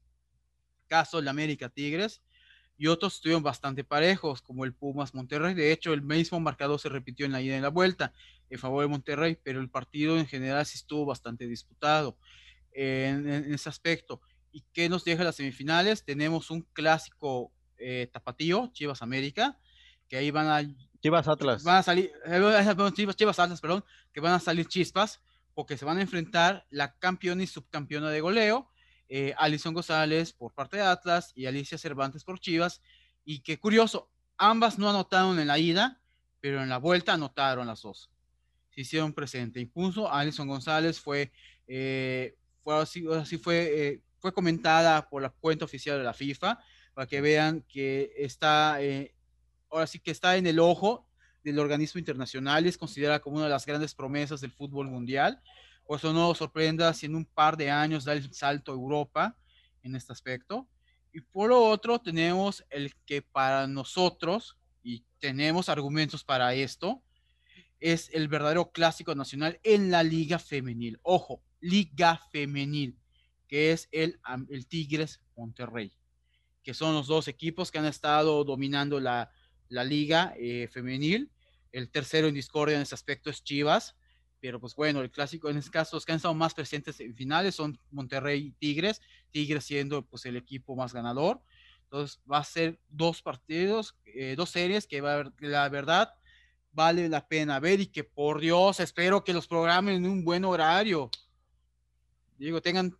[0.86, 2.22] Caso el América Tigres
[2.80, 5.52] y otros estuvieron bastante parejos, como el Pumas Monterrey.
[5.52, 8.14] De hecho, el mismo marcador se repitió en la ida y en la vuelta
[8.48, 12.16] en favor de Monterrey, pero el partido en general sí estuvo bastante disputado
[12.72, 14.22] en, ese aspecto.
[14.50, 16.06] ¿Y qué nos deja las semifinales?
[16.06, 19.58] Tenemos un clásico eh, tapatío, Chivas América,
[20.08, 20.62] que ahí van a...
[21.02, 21.64] Chivas Atlas.
[21.64, 22.40] Van a salir, eh,
[22.94, 25.20] Chivas, Chivas Atlas, perdón, que van a salir chispas,
[25.54, 28.68] porque se van a enfrentar la campeona y subcampeona de goleo,
[29.08, 32.80] eh, Alison González por parte de Atlas y Alicia Cervantes por Chivas.
[33.24, 36.00] Y qué curioso, ambas no anotaron en la ida,
[36.40, 38.10] pero en la vuelta anotaron las dos.
[38.70, 39.60] Se hicieron presente.
[39.60, 41.32] Incluso Alison González fue,
[41.66, 46.58] eh, fue así, fue, eh, fue comentada por la cuenta oficial de la FIFA
[46.94, 48.78] para que vean que está,
[49.70, 51.06] ahora sí que está en el ojo
[51.44, 55.40] del organismo internacional, es considerada como una de las grandes promesas del fútbol mundial
[55.90, 59.36] por eso no sorprenda si en un par de años da el salto a Europa
[59.82, 60.68] en este aspecto.
[61.12, 67.02] Y por lo otro, tenemos el que para nosotros, y tenemos argumentos para esto,
[67.80, 71.00] es el verdadero clásico nacional en la liga femenil.
[71.02, 72.96] Ojo, liga femenil,
[73.48, 75.92] que es el, el Tigres Monterrey,
[76.62, 79.30] que son los dos equipos que han estado dominando la,
[79.68, 81.30] la liga eh, femenil.
[81.72, 83.96] El tercero en discordia en ese aspecto es Chivas,
[84.40, 87.14] pero pues bueno, el clásico en este caso, los que han estado más presentes en
[87.14, 89.00] finales son Monterrey y Tigres,
[89.30, 91.40] Tigres siendo pues el equipo más ganador.
[91.84, 96.14] Entonces va a ser dos partidos, eh, dos series que va la verdad
[96.72, 100.44] vale la pena ver y que por Dios espero que los programen en un buen
[100.44, 101.10] horario.
[102.38, 102.96] Digo, tengan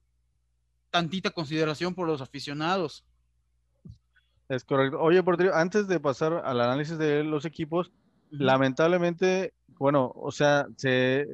[0.91, 3.05] tantita consideración por los aficionados.
[4.51, 5.01] Es correcto.
[5.01, 7.91] Oye, por antes de pasar al análisis de los equipos,
[8.31, 11.27] lamentablemente bueno, o sea, se,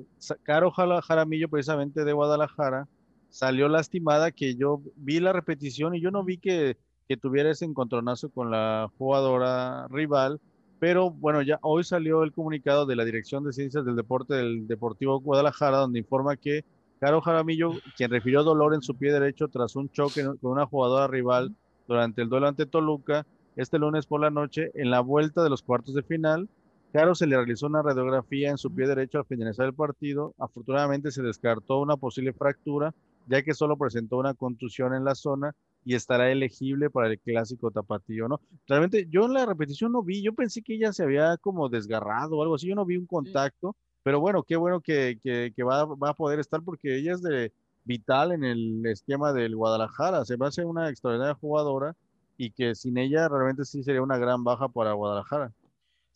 [0.45, 2.87] Caro Jaramillo, precisamente de Guadalajara,
[3.29, 6.77] salió lastimada, que yo vi la repetición y yo no vi que,
[7.09, 10.41] que tuviera ese encontronazo con la jugadora rival,
[10.79, 14.69] pero bueno, ya hoy salió el comunicado de la Dirección de Ciencias del Deporte del
[14.69, 16.65] Deportivo Guadalajara, donde informa que
[17.01, 21.09] Caro Jaramillo, quien refirió dolor en su pie derecho tras un choque con una jugadora
[21.09, 21.53] rival
[21.87, 23.27] durante el duelo ante Toluca
[23.57, 26.49] este lunes por la noche en la vuelta de los cuartos de final.
[26.93, 30.35] Caro se le realizó una radiografía en su pie derecho al finalizar el partido.
[30.39, 32.95] Afortunadamente se descartó una posible fractura,
[33.27, 37.71] ya que solo presentó una contusión en la zona y estará elegible para el clásico
[37.71, 38.41] tapatío, ¿no?
[38.67, 42.37] Realmente yo en la repetición no vi, yo pensé que ella se había como desgarrado
[42.37, 45.85] o algo así, yo no vi un contacto, pero bueno, qué bueno que, que, va,
[45.85, 47.53] va, a poder estar porque ella es de
[47.87, 51.97] vital en el esquema del Guadalajara, se a ser una extraordinaria jugadora
[52.37, 55.53] y que sin ella realmente sí sería una gran baja para Guadalajara.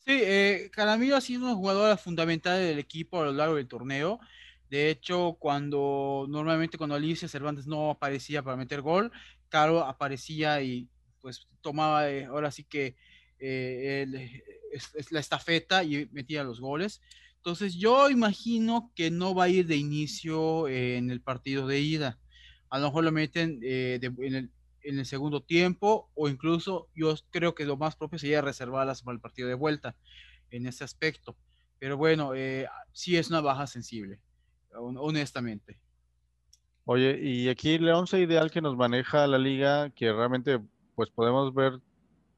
[0.05, 4.19] Sí, eh, Caramillo ha sido una jugadora fundamental del equipo a lo largo del torneo.
[4.69, 9.11] De hecho, cuando normalmente cuando Alicia Cervantes no aparecía para meter gol,
[9.49, 10.89] Caro aparecía y
[11.21, 12.97] pues tomaba eh, ahora sí que
[13.39, 14.07] eh,
[14.73, 17.01] es, la estafeta y metía los goles.
[17.41, 22.19] Entonces yo imagino que no va a ir de inicio en el partido de ida.
[22.69, 27.65] A lo mejor lo meten eh, en, el, segundo tiempo o incluso yo creo que
[27.65, 29.97] lo más propio sería reservarlas para el partido de vuelta
[30.51, 31.35] en ese aspecto.
[31.79, 34.21] Pero bueno, eh, sí es una baja sensible,
[34.75, 35.81] honestamente.
[36.85, 40.61] Oye, y aquí el once ideal que nos maneja la liga, que realmente
[40.95, 41.81] pues podemos ver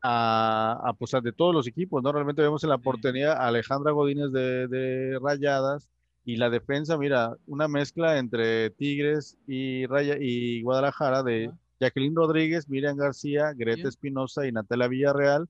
[0.02, 2.12] a, a, pues, de todos los equipos, ¿no?
[2.12, 5.88] Realmente vemos en la portería a Alejandra Godínez de, de, Rayadas
[6.24, 11.50] y la defensa, mira, una mezcla entre Tigres y, Raya, y Guadalajara de
[11.80, 15.48] Jacqueline Rodríguez, Miriam García, Greta Espinosa y Natalia Villarreal,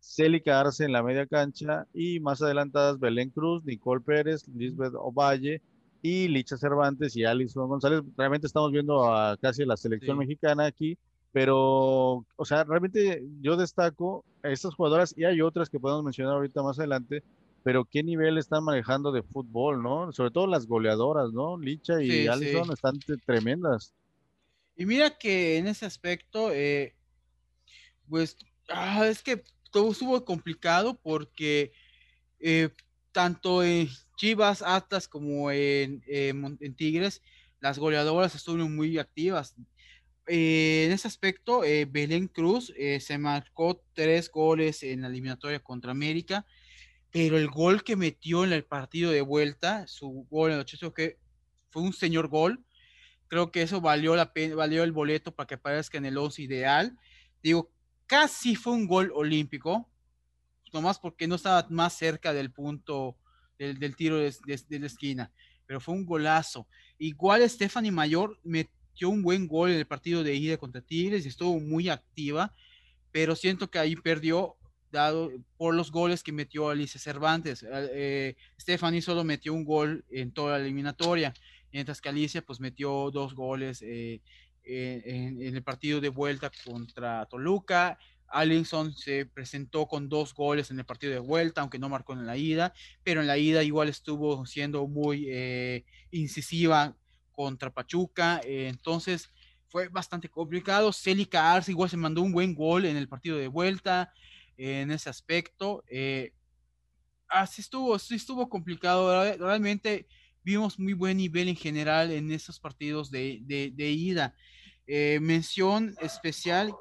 [0.00, 5.62] Célica Arce en la media cancha y más adelantadas Belén Cruz, Nicole Pérez, Lisbeth Ovalle
[6.02, 8.02] y Licha Cervantes y Alison González.
[8.16, 10.98] Realmente estamos viendo a casi la selección mexicana aquí
[11.32, 16.34] pero, o sea, realmente yo destaco a estas jugadoras y hay otras que podemos mencionar
[16.34, 17.22] ahorita más adelante,
[17.64, 20.12] pero qué nivel están manejando de fútbol, ¿no?
[20.12, 21.56] Sobre todo las goleadoras, ¿no?
[21.56, 23.94] Licha y Alison están tremendas.
[24.76, 26.94] Y mira que en ese aspecto, eh,
[28.08, 28.36] pues,
[28.68, 31.72] ah, es que todo estuvo complicado porque
[32.40, 32.68] eh,
[33.12, 37.22] tanto en Chivas, Atlas como en, en Tigres,
[37.60, 39.54] las goleadoras estuvieron muy activas.
[40.26, 45.58] Eh, en ese aspecto, eh, Belén Cruz eh, se marcó tres goles en la eliminatoria
[45.60, 46.46] contra América,
[47.10, 50.94] pero el gol que metió en el partido de vuelta, su gol en el 80,
[50.94, 51.18] que
[51.70, 52.64] fue un señor gol,
[53.26, 56.42] creo que eso valió la pena, valió el boleto para que aparezca en el 11
[56.42, 56.96] ideal.
[57.42, 57.72] Digo,
[58.06, 59.88] casi fue un gol olímpico,
[60.72, 63.16] nomás porque no estaba más cerca del punto
[63.58, 64.34] del, tiro de,
[64.68, 65.32] de, la esquina,
[65.66, 66.66] pero fue un golazo.
[66.98, 71.24] Igual Stephanie Mayor metió dio un buen gol en el partido de ida contra Tigres
[71.24, 72.52] y estuvo muy activa,
[73.10, 74.56] pero siento que ahí perdió
[74.92, 77.64] dado por los goles que metió Alicia Cervantes.
[77.68, 81.32] Eh, Stephanie solo metió un gol en toda la eliminatoria,
[81.72, 84.20] mientras que Alicia pues metió dos goles eh,
[84.64, 87.98] en, el partido de vuelta contra Toluca.
[88.28, 92.26] Allinson se presentó con dos goles en el partido de vuelta, aunque no marcó en
[92.26, 92.72] la ida,
[93.02, 96.96] pero en la ida igual estuvo siendo muy eh, incisiva
[97.32, 98.40] contra Pachuca.
[98.44, 99.30] Eh, entonces
[99.68, 100.92] fue bastante complicado.
[100.92, 104.12] Célica Arce igual se mandó un buen gol en el partido de vuelta
[104.56, 105.82] en ese aspecto.
[105.88, 106.32] Eh,
[107.28, 109.36] así estuvo, así estuvo complicado.
[109.38, 110.06] Realmente
[110.42, 114.34] vimos muy buen nivel en general en esos partidos de, de, ida.
[114.86, 116.74] Eh, mención especial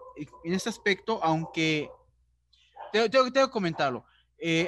[0.43, 1.89] en ese aspecto, aunque
[2.91, 4.05] tengo, que comentarlo.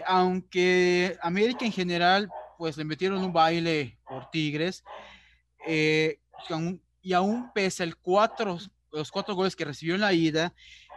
[0.05, 4.83] aunque América en general, pues le metieron un baile por Tigres,
[5.65, 6.19] eh,
[7.01, 8.57] y aún pese el cuatro,
[8.91, 10.53] los cuatro goles que recibió en la ida,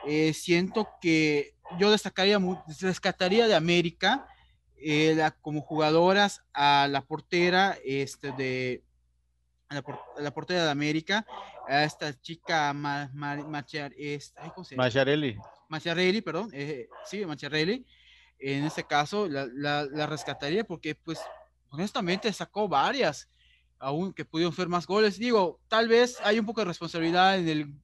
[0.07, 2.39] eh, siento que yo destacaría,
[2.81, 4.29] destacaría de América
[4.77, 8.83] eh, como jugadoras a la portera este, de
[9.69, 9.75] a
[10.21, 11.27] la, portera de América,
[11.67, 13.11] a esta chica ma,
[15.69, 16.53] Macharelli, perdón,
[17.05, 17.85] sí, Macharelli.
[18.39, 21.19] En este caso la, la, la rescataría porque, pues,
[21.71, 23.29] honestamente sacó varias
[23.79, 25.19] aún que pudieron ser más goles.
[25.19, 27.75] Digo, tal vez hay un poco de responsabilidad en el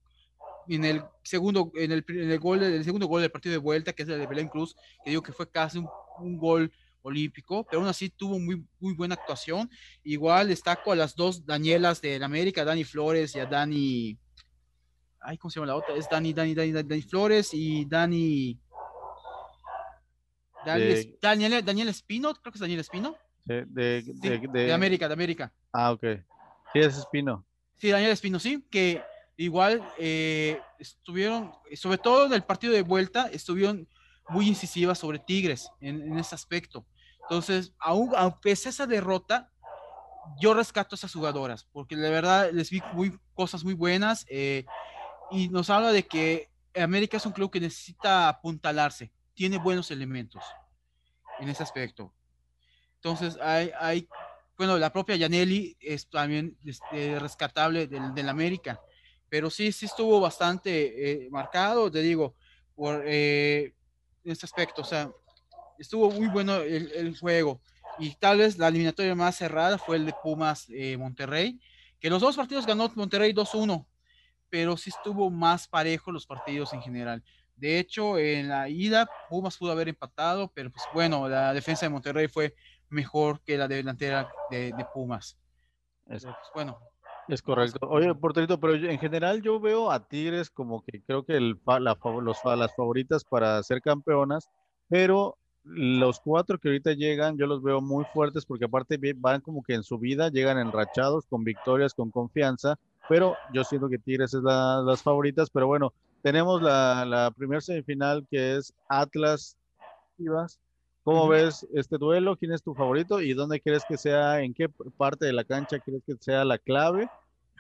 [0.69, 3.93] en el segundo en el, en el gol el segundo gol del partido de vuelta
[3.93, 5.89] que es el de Belén Cruz que digo que fue casi un,
[6.21, 6.73] un gol
[7.03, 9.69] olímpico pero aún así tuvo muy muy buena actuación
[10.05, 14.17] igual destaco a las dos Danielas del América Dani Flores y a Dani
[15.19, 18.57] ay cómo se llama la otra es Dani Dani Dani Dani, Flores y Dani
[20.65, 24.03] Daniel, Daniel, Daniel Espino creo que es Daniel Espino de, de,
[24.53, 25.53] de, América, de América.
[25.73, 26.03] Ah, ok.
[26.73, 27.45] Sí, es Espino.
[27.79, 29.03] Sí, Daniel Espino, sí, que
[29.37, 33.89] igual eh, estuvieron, sobre todo en el partido de vuelta, estuvieron
[34.29, 36.87] muy incisivas sobre Tigres en, ese aspecto.
[37.23, 39.51] Entonces, aún, a pesar de esa derrota,
[40.41, 42.81] yo rescato a esas jugadoras, porque de verdad les vi
[43.35, 44.65] cosas muy buenas eh,
[45.31, 50.45] y nos habla de que América es un club que necesita apuntalarse, tiene buenos elementos
[51.41, 52.15] en ese aspecto.
[52.97, 54.09] Entonces, hay, hay
[54.57, 58.81] bueno, la propia Yaneli es también este, rescatable del, del, América,
[59.29, 62.35] pero sí, sí estuvo bastante eh, marcado, te digo,
[62.75, 63.75] por eh,
[64.25, 65.11] este aspecto, o sea,
[65.79, 67.61] estuvo muy bueno el, el, juego
[67.99, 71.61] y tal vez la eliminatoria más cerrada fue el de Pumas eh, Monterrey,
[71.99, 73.87] que los dos partidos ganó Monterrey 2-1,
[74.49, 77.23] pero sí estuvo más parejo los partidos en general.
[77.57, 81.91] De hecho, en la ida Pumas pudo haber empatado, pero pues bueno, la defensa de
[81.91, 82.55] Monterrey fue
[82.93, 85.37] mejor que la delantera de, de Pumas.
[86.09, 86.79] Es, pues, bueno.
[87.29, 87.79] Es correcto.
[87.89, 91.97] Oye, porterito, pero en general yo veo a Tigres como que creo que el, la,
[92.21, 94.49] los, las favoritas para ser campeonas,
[94.89, 99.63] pero los cuatro que ahorita llegan, yo los veo muy fuertes porque aparte van como
[99.63, 102.77] que en su vida, llegan enrachados, con victorias, con confianza,
[103.09, 107.61] pero yo siento que Tigres es la, las favoritas, pero bueno, tenemos la, la primera
[107.61, 109.57] semifinal que es Atlas
[110.17, 110.59] Chivas
[111.05, 112.37] ¿Cómo ves este duelo?
[112.37, 115.81] ¿Quién es tu favorito y dónde crees que sea, en qué parte de la cancha
[115.81, 117.11] crees que sea la clave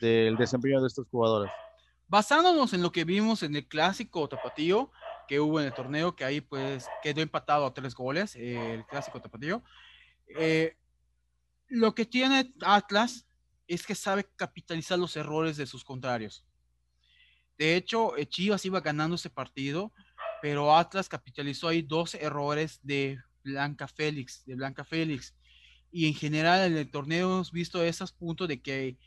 [0.01, 1.51] del desempeño de estos jugadores?
[2.07, 4.93] Basándonos en lo que vimos en el clásico tapatío
[5.27, 8.87] que hubo en el torneo, que ahí pues quedó empatado a tres goles, eh, el
[8.87, 9.63] clásico tapatío.
[10.29, 10.77] Eh,
[11.69, 13.27] lo que tiene Atlas
[13.67, 16.45] es que sabe capitalizar los errores de sus contrarios.
[17.59, 19.93] De hecho, eh, Chivas iba ganando ese partido,
[20.41, 25.35] pero Atlas capitalizó ahí dos errores de Blanca Félix, de Blanca Félix.
[25.91, 28.99] Y en general en el torneo hemos visto esos puntos de que,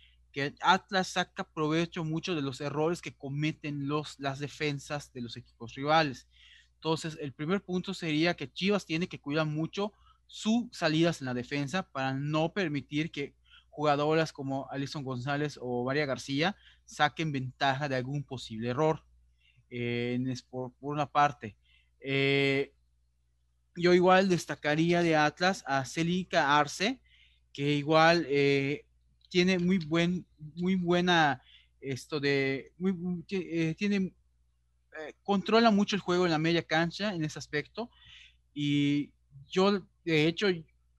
[0.59, 5.75] Atlas saca provecho mucho de los errores que cometen los, las defensas de los equipos
[5.75, 6.27] rivales.
[6.73, 9.93] Entonces, el primer punto sería que Chivas tiene que cuidar mucho
[10.27, 13.33] sus salidas en la defensa para no permitir que
[13.69, 19.05] jugadoras como Alison González o María García saquen ventaja de algún posible error.
[19.69, 20.19] Eh,
[20.49, 21.57] por, por, una parte.
[21.99, 22.74] Eh,
[23.75, 26.99] yo igual destacaría de Atlas a Celica Arce,
[27.51, 28.85] que igual eh,
[29.29, 31.41] tiene muy buen, muy buena
[31.81, 34.13] esto de, muy, eh, tiene,
[34.99, 37.89] eh, controla mucho el juego en la media cancha en ese aspecto.
[38.53, 39.11] Y
[39.47, 40.47] yo, de hecho,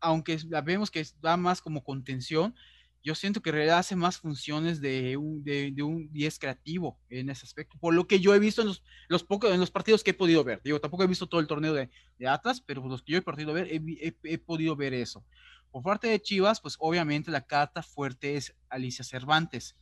[0.01, 2.55] aunque vemos que va más como contención,
[3.07, 7.31] yo siento que en realidad hace más funciones de un, de, un 10 creativo en
[7.31, 10.03] ese aspecto, por lo que yo he visto en los, los, pocos, en los partidos
[10.03, 10.61] que he podido ver.
[10.65, 11.89] Digo, tampoco he visto todo el torneo de,
[12.27, 15.25] Atlas, pero los que yo he podido ver, he, he, he, podido ver eso.
[15.71, 19.77] Por parte de Chivas, pues obviamente la carta fuerte es Alicia Cervantes,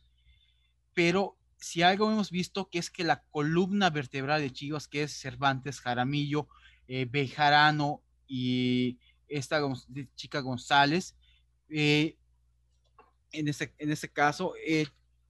[0.93, 5.19] pero si algo hemos visto que es que la columna vertebral de Chivas, que es
[5.19, 6.47] Cervantes, Jaramillo,
[6.87, 9.59] eh, Bejarano y esta
[10.15, 11.15] chica González,
[11.69, 12.17] eh,
[13.31, 14.87] en ese, en ese caso, eh,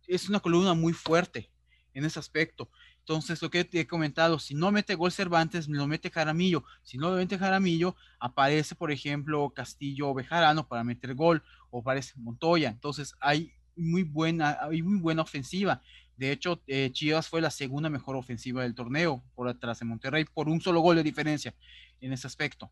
[0.08, 1.50] es una columna muy fuerte
[1.94, 2.70] en ese aspecto.
[3.00, 6.64] Entonces, lo que te he comentado, si no mete gol Cervantes, lo mete Jaramillo.
[6.84, 11.82] Si no lo mete Jaramillo, aparece, por ejemplo, Castillo o Bejarano para meter gol, o
[11.82, 12.70] aparece Montoya.
[12.70, 15.82] Entonces, hay muy buena, hay muy buena ofensiva.
[16.18, 20.26] De hecho, eh, Chivas fue la segunda mejor ofensiva del torneo por atrás de Monterrey,
[20.26, 21.54] por un solo gol de diferencia
[22.02, 22.72] en ese aspecto.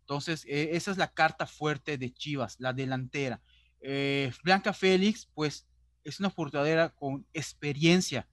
[0.00, 3.40] Entonces, eh, esa es la carta fuerte de Chivas, la delantera.
[3.86, 5.66] Eh, Blanca Félix, pues
[6.04, 8.26] es una portadera con experiencia.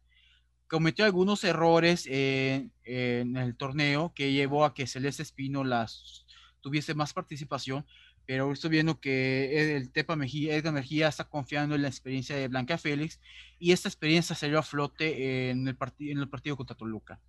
[0.67, 6.25] Cometió algunos errores eh, en el torneo que llevó a que Celeste Espino las
[6.61, 7.85] tuviese más participación,
[8.25, 12.47] pero estoy viendo que el Tepa Mejía, Edgar Mejía está confiando en la experiencia de
[12.47, 13.19] Blanca Félix
[13.59, 17.19] y esta experiencia salió a flote en el, en el partido contra Toluca.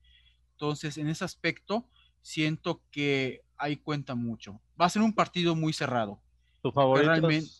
[0.52, 1.88] Entonces, en ese aspecto,
[2.20, 4.60] siento que ahí cuenta mucho.
[4.80, 6.20] Va a ser un partido muy cerrado.
[6.62, 7.10] ¿Tu favorito?
[7.10, 7.50] Realmente,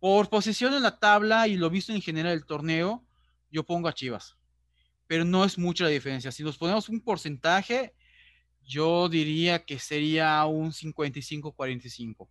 [0.00, 3.04] por posición en la tabla y lo visto en general del torneo,
[3.50, 4.36] yo pongo a Chivas.
[5.06, 6.32] Pero no es mucha la diferencia.
[6.32, 7.94] Si nos ponemos un porcentaje,
[8.62, 12.28] yo diría que sería un 55-45.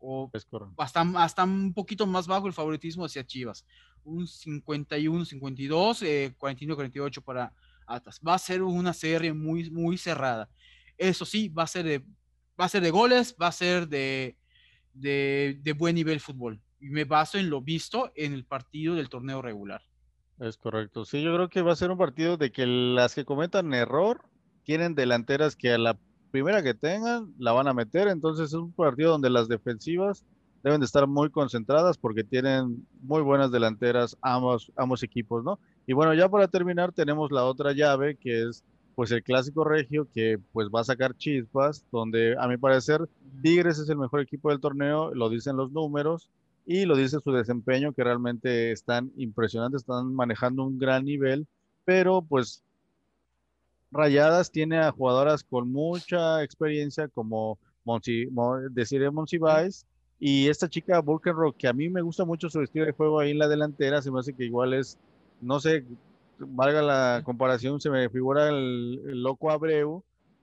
[0.00, 0.30] O
[0.76, 3.66] hasta, hasta un poquito más bajo el favoritismo hacia Chivas.
[4.04, 7.52] Un 51-52, 41-48 para
[7.86, 8.20] Atlas.
[8.26, 10.48] Va a ser una serie muy, muy cerrada.
[10.96, 12.04] Eso sí, va a ser de,
[12.58, 14.36] va a ser de goles, va a ser de,
[15.00, 16.60] de, buen nivel fútbol.
[16.80, 19.82] Y me baso en lo visto en el partido del torneo regular.
[20.38, 21.04] Es correcto.
[21.04, 24.22] Sí, yo creo que va a ser un partido de que las que cometan error
[24.64, 25.98] tienen delanteras que a la
[26.30, 28.08] primera que tengan la van a meter.
[28.08, 30.24] Entonces es un partido donde las defensivas
[30.62, 35.58] deben de estar muy concentradas porque tienen muy buenas delanteras ambos, ambos equipos, ¿no?
[35.86, 38.64] Y bueno, ya para terminar tenemos la otra llave que es
[38.98, 43.08] pues el clásico regio que pues va a sacar chispas, donde a mi parecer
[43.40, 46.28] Tigres es el mejor equipo del torneo, lo dicen los números
[46.66, 51.46] y lo dice su desempeño, que realmente están impresionantes, están manejando un gran nivel,
[51.84, 52.64] pero pues
[53.92, 58.26] Rayadas tiene a jugadoras con mucha experiencia como Monsi,
[58.72, 59.86] Desiree Monsiváis
[60.18, 63.30] y esta chica Vulcan que a mí me gusta mucho su estilo de juego ahí
[63.30, 64.98] en la delantera, se me hace que igual es,
[65.40, 65.84] no sé,
[66.38, 70.02] valga la comparación, se me figura el, loco Abreu,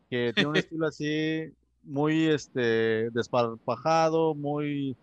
[0.10, 1.52] que tiene un estilo así
[1.84, 4.96] muy este, desparpajado, muy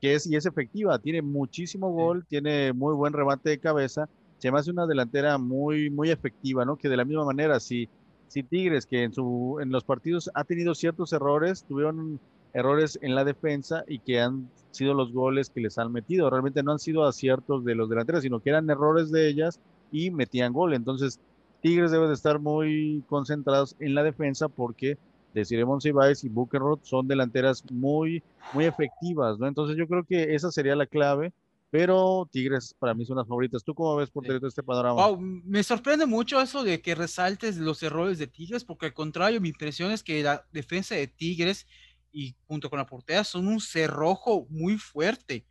[0.00, 4.50] que es y es efectiva, tiene muchísimo gol, tiene muy buen remate de cabeza, se
[4.50, 6.76] me hace una delantera muy muy efectiva, ¿no?
[6.76, 7.88] Que de la misma manera si
[8.28, 12.18] si Tigres que en su en los partidos ha tenido ciertos errores, tuvieron
[12.54, 16.62] errores en la defensa y que han sido los goles que les han metido, realmente
[16.62, 19.60] no han sido aciertos de los delanteros, sino que eran errores de ellas
[19.90, 20.74] y metían gol.
[20.74, 21.20] Entonces,
[21.60, 24.98] Tigres debe de estar muy concentrados en la defensa porque
[25.34, 28.22] Desiree Monsiváis y Buckenroth son delanteras muy,
[28.52, 29.46] muy efectivas, ¿no?
[29.46, 31.32] Entonces yo creo que esa sería la clave,
[31.70, 33.62] pero Tigres para mí son las favoritas.
[33.62, 34.32] ¿Tú cómo ves por sí.
[34.42, 35.06] este panorama?
[35.06, 39.40] Wow, me sorprende mucho eso de que resaltes los errores de Tigres, porque al contrario,
[39.40, 41.66] mi impresión es que la defensa de Tigres
[42.12, 45.44] y junto con la portera son un cerrojo muy fuerte.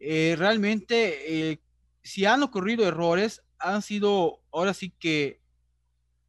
[0.00, 1.60] Eh, realmente, eh,
[2.02, 5.40] si han ocurrido errores, han sido ahora sí que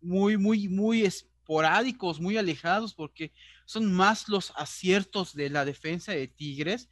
[0.02, 3.32] muy, muy, muy esporádicos, muy alejados, porque
[3.66, 6.90] son más los aciertos de la defensa de Tigres,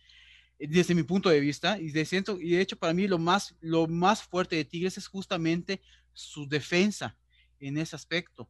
[0.59, 3.19] eh, desde mi punto de vista, y de, ciento, y de hecho para mí lo
[3.19, 5.81] más, lo más fuerte de Tigres es justamente
[6.13, 7.17] su defensa
[7.59, 8.49] en ese aspecto.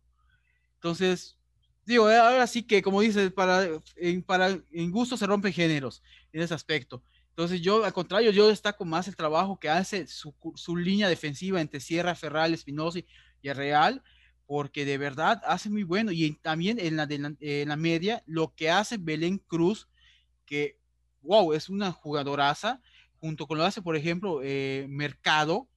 [0.75, 1.37] Entonces,
[1.85, 7.03] digo, ahora sí que, como dices, para, en gusto se rompen géneros en ese aspecto.
[7.33, 11.59] Entonces yo, al contrario, yo destaco más el trabajo que hace su, su línea defensiva
[11.59, 12.99] entre Sierra, Ferral, Espinosa
[13.41, 14.03] y Real,
[14.45, 16.11] porque de verdad hace muy bueno.
[16.11, 19.89] Y también en la, de la, en la media, lo que hace Belén Cruz,
[20.45, 20.77] que,
[21.23, 22.79] wow, es una jugadoraza,
[23.17, 25.67] junto con lo hace, por ejemplo, eh, Mercado,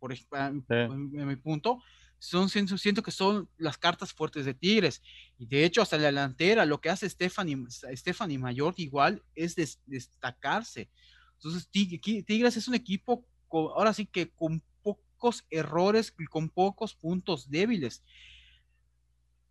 [0.00, 0.26] por, sí.
[0.32, 1.80] en, en mi punto,
[2.18, 5.02] son, siento que son las cartas fuertes de Tigres.
[5.38, 9.80] Y de hecho, hasta la delantera, lo que hace Stephanie, Stephanie Mayor igual es des,
[9.86, 10.90] destacarse.
[11.34, 16.94] Entonces, Tigres es un equipo, con, ahora sí que con pocos errores y con pocos
[16.94, 18.02] puntos débiles.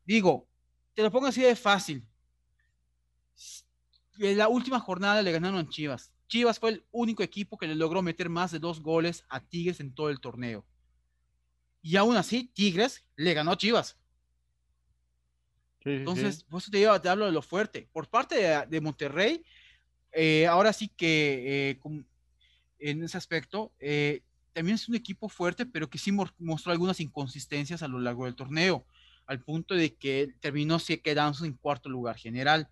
[0.05, 0.47] Digo,
[0.93, 2.05] te lo pongo así de fácil.
[4.19, 6.11] En la última jornada le ganaron Chivas.
[6.27, 9.79] Chivas fue el único equipo que le logró meter más de dos goles a Tigres
[9.79, 10.65] en todo el torneo
[11.81, 13.97] y aún así, Tigres le ganó a Chivas.
[15.83, 16.45] Sí, Entonces, sí.
[16.49, 17.87] por eso te, digo, te, hablo de lo fuerte.
[17.91, 19.43] Por parte de, de Monterrey,
[20.11, 22.05] eh, ahora sí que eh, con,
[22.79, 24.21] en ese aspecto, eh,
[24.53, 28.35] también es un equipo fuerte, pero que sí mostró algunas inconsistencias a lo largo del
[28.35, 28.85] torneo,
[29.25, 32.69] al punto de que terminó quedándose en cuarto lugar general.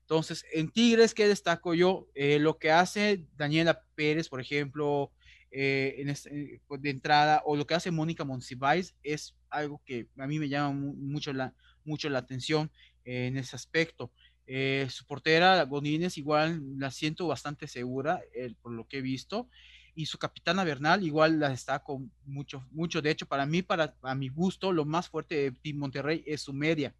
[0.00, 2.08] Entonces, en Tigres, ¿qué destaco yo?
[2.14, 5.12] Eh, lo que hace Daniela Pérez, por ejemplo,
[5.50, 10.26] eh, en este, de entrada, o lo que hace Mónica Monsiváis es algo que a
[10.26, 12.70] mí me llama mucho la, mucho la atención
[13.04, 14.12] eh, en ese aspecto.
[14.46, 19.48] Eh, su portera, Godínez, igual la siento bastante segura eh, por lo que he visto.
[19.94, 23.02] Y su capitana Bernal, igual la destaco mucho, mucho.
[23.02, 26.42] De hecho, para mí, para a mi gusto, lo más fuerte de Team Monterrey es
[26.42, 26.94] su media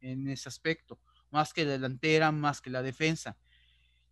[0.00, 1.00] en ese aspecto,
[1.30, 3.36] más que la delantera, más que la defensa.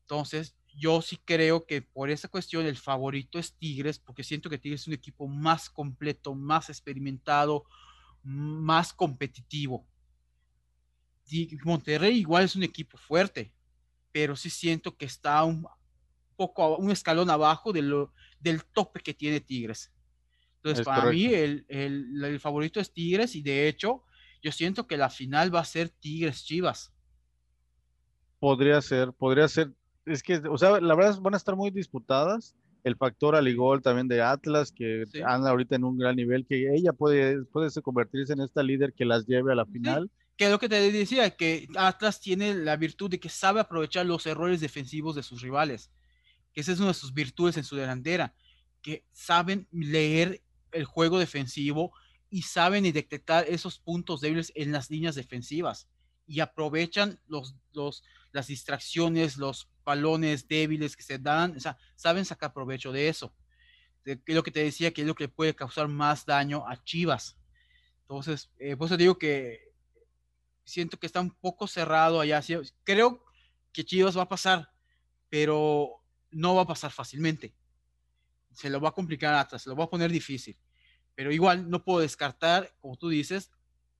[0.01, 4.59] Entonces, yo sí creo que por esa cuestión el favorito es Tigres, porque siento que
[4.59, 7.65] Tigres es un equipo más completo, más experimentado,
[8.23, 9.87] más competitivo.
[11.65, 13.53] Monterrey igual es un equipo fuerte,
[14.13, 15.67] pero sí siento que está un
[16.37, 19.93] poco, un escalón abajo de lo, del tope que tiene Tigres.
[20.57, 21.11] Entonces, es para correcto.
[21.11, 24.05] mí el, el, el favorito es Tigres y de hecho
[24.43, 26.93] yo siento que la final va a ser Tigres Chivas.
[28.39, 29.73] Podría ser, podría ser
[30.07, 32.57] es que, o sea, la verdad van a estar muy disputadas.
[32.85, 35.21] El factor Aligol también de Atlas, que sí.
[35.25, 39.05] anda ahorita en un gran nivel, que ella puede, puede convertirse en esta líder que
[39.05, 40.11] las lleve a la final.
[40.11, 40.23] Sí.
[40.37, 44.07] Que es lo que te decía, que Atlas tiene la virtud de que sabe aprovechar
[44.07, 45.93] los errores defensivos de sus rivales.
[46.53, 48.35] Que esa es una de sus virtudes en su delantera.
[48.81, 50.43] Que saben leer
[50.73, 51.93] el juego defensivo
[52.31, 55.89] y saben detectar esos puntos débiles en las líneas defensivas.
[56.27, 58.03] Y aprovechan los, los,
[58.33, 63.35] las distracciones, los balones débiles que se dan, o sea, saben sacar provecho de eso.
[64.05, 66.83] Que es lo que te decía, que es lo que puede causar más daño a
[66.83, 67.39] Chivas.
[68.03, 69.73] Entonces, eh, por eso digo que
[70.65, 72.43] siento que está un poco cerrado allá.
[72.85, 73.25] Creo
[73.73, 74.73] que Chivas va a pasar,
[75.29, 77.55] pero no va a pasar fácilmente.
[78.53, 80.59] Se lo va a complicar atrás, se lo va a poner difícil.
[81.15, 83.51] Pero igual no puedo descartar, como tú dices,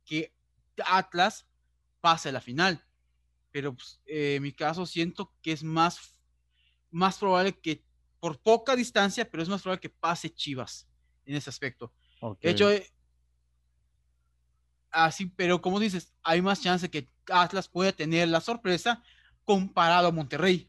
[0.05, 0.35] que
[0.85, 1.47] Atlas
[2.01, 2.85] pase a la final.
[3.53, 6.17] Pero pues, eh, en mi caso siento que es más,
[6.91, 7.85] más probable que
[8.19, 10.89] por poca distancia, pero es más probable que pase Chivas
[11.25, 11.93] en ese aspecto.
[12.41, 12.87] De hecho, eh,
[14.91, 19.03] así, pero como dices, hay más chance que Atlas pueda tener la sorpresa
[19.45, 20.69] comparado a Monterrey.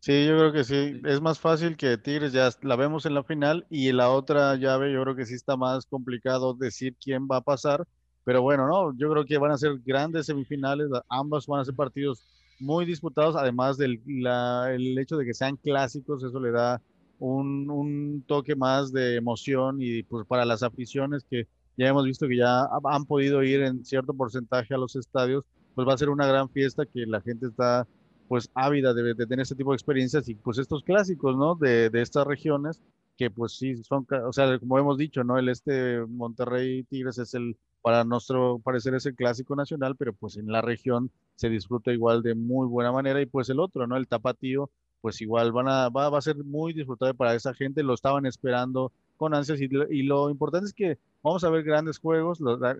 [0.00, 1.00] Sí, yo creo que sí.
[1.04, 4.92] Es más fácil que Tigres ya la vemos en la final y la otra llave
[4.92, 7.84] yo creo que sí está más complicado decir quién va a pasar.
[8.28, 10.90] Pero bueno, no, yo creo que van a ser grandes semifinales.
[11.08, 12.22] Ambas van a ser partidos
[12.60, 16.78] muy disputados, además del el hecho de que sean clásicos, eso le da
[17.20, 21.48] un, un, toque más de emoción y pues para las aficiones que
[21.78, 25.88] ya hemos visto que ya han podido ir en cierto porcentaje a los estadios, pues
[25.88, 27.88] va a ser una gran fiesta que la gente está
[28.28, 31.54] pues ávida de, tener este tipo de experiencias y pues estos clásicos, ¿no?
[31.54, 32.82] De, de, estas regiones
[33.16, 35.38] que pues sí son, o sea, como hemos dicho, ¿no?
[35.38, 40.36] El este Monterrey Tigres es el, para nuestro parecer es el clásico nacional, pero pues
[40.36, 43.96] en la región se disfruta igual de muy buena manera y pues el otro, ¿no?
[43.96, 47.82] El tapatío, pues igual van a, va, va a ser muy disfrutable para esa gente,
[47.82, 51.98] lo estaban esperando con ansias y, y lo importante es que Vamos a ver grandes
[51.98, 52.38] juegos.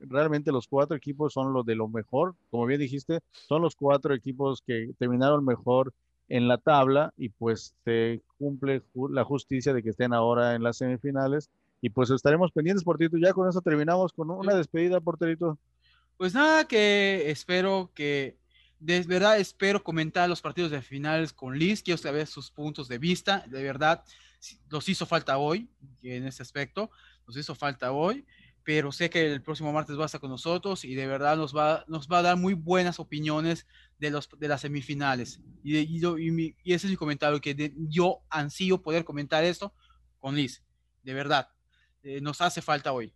[0.09, 2.35] realmente los cuatro equipos son los de lo mejor.
[2.51, 5.93] Como bien dijiste, son los cuatro equipos que terminaron mejor
[6.29, 10.77] en la tabla y pues se cumple la justicia de que estén ahora en las
[10.79, 11.51] semifinales.
[11.81, 13.17] Y pues estaremos pendientes, Porterito.
[13.19, 15.59] Ya con eso terminamos con una despedida, Porterito.
[16.17, 18.37] Pues nada, que espero que,
[18.81, 21.83] de verdad, espero comentar los partidos de finales con Liz.
[21.83, 23.45] Quiero saber sus puntos de vista.
[23.47, 24.03] De verdad,
[24.69, 25.69] los hizo falta hoy
[26.03, 26.91] en ese aspecto
[27.29, 28.27] nos hizo falta hoy,
[28.65, 31.55] pero sé que el próximo martes va a estar con nosotros y de verdad nos
[31.55, 33.67] va, nos va a dar muy buenas opiniones
[33.99, 35.41] de, los, de las semifinales.
[35.63, 39.75] Y, y, ese es mi comentario, que yo ansío poder comentar esto
[40.19, 40.65] con Liz,
[41.03, 41.49] de verdad,
[42.03, 43.13] eh, nos hace falta hoy.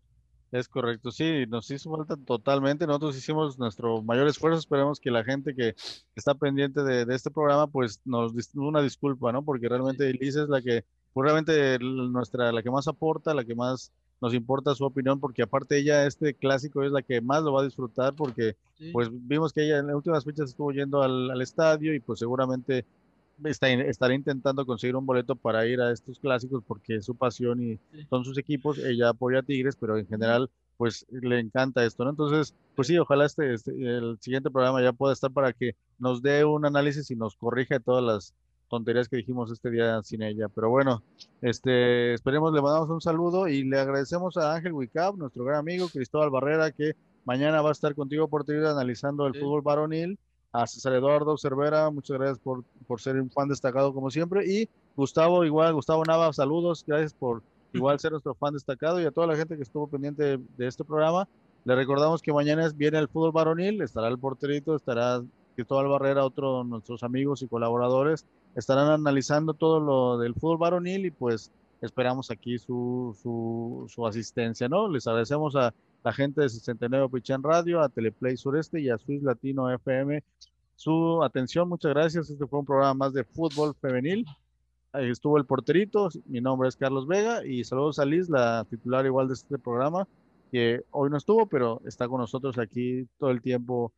[0.50, 2.86] Es correcto, sí, nos hizo falta totalmente.
[2.86, 4.58] Nosotros hicimos nuestro mayor esfuerzo.
[4.58, 5.74] Esperemos que la gente que
[6.14, 9.42] está pendiente de, de este programa, pues nos una disculpa, ¿no?
[9.42, 10.84] Porque realmente Liz es la que,
[11.14, 13.92] pues realmente nuestra, la que más aporta, la que más
[14.22, 17.62] nos importa su opinión porque aparte ella este clásico es la que más lo va
[17.62, 18.56] a disfrutar porque
[18.92, 22.86] pues vimos que ella en las últimas fechas estuvo yendo al, estadio y pues seguramente
[23.44, 27.62] está, estará intentando conseguir un boleto para ir a estos clásicos porque es su pasión
[27.62, 27.78] y
[28.08, 32.10] son sus equipos, ella apoya a Tigres, pero en general pues le encanta esto, ¿no?
[32.10, 36.22] Entonces, pues sí, ojalá este, este, el siguiente programa ya pueda estar para que nos
[36.22, 38.34] dé un análisis y nos corrija todas las
[38.68, 40.48] tonterías que dijimos este día sin ella.
[40.48, 41.02] Pero bueno,
[41.42, 45.88] este, esperemos, le mandamos un saludo y le agradecemos a Ángel Wicap, nuestro gran amigo
[45.88, 50.18] Cristóbal Barrera, que mañana va a estar contigo por analizando el fútbol varonil.
[50.52, 54.46] A César Eduardo Cervera, muchas gracias por, por ser un fan destacado como siempre.
[54.46, 57.42] Y Gustavo, igual, Gustavo Nava, saludos, gracias por
[57.72, 60.84] igual ser nuestro fan destacado y a toda la gente que estuvo pendiente de, este
[60.84, 61.26] programa.
[61.64, 65.22] Le recordamos que mañana viene el fútbol varonil, estará el porterito, estará
[65.54, 71.06] Cristóbal Barrera, otro de nuestros amigos y colaboradores, estarán analizando todo lo del fútbol varonil
[71.06, 71.50] y pues
[71.80, 74.88] esperamos aquí su, su, su asistencia, ¿no?
[74.88, 75.72] Les agradecemos a
[76.02, 80.22] la gente de 69 Pichan Radio, a Teleplay Sureste y a Swiss Latino FM
[80.76, 81.68] su atención.
[81.68, 82.30] Muchas gracias.
[82.30, 84.26] Este fue un programa más de fútbol femenil.
[84.92, 86.08] Ahí estuvo el porterito.
[86.26, 90.08] Mi nombre es Carlos Vega y saludos a Liz, la titular igual de este programa,
[90.50, 93.92] que hoy no estuvo, pero está con nosotros aquí todo el tiempo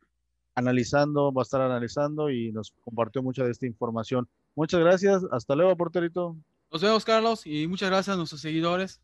[0.53, 4.27] analizando, va a estar analizando y nos compartió mucha de esta información.
[4.55, 6.37] Muchas gracias, hasta luego, porterito.
[6.71, 9.01] Nos vemos, Carlos, y muchas gracias a nuestros seguidores.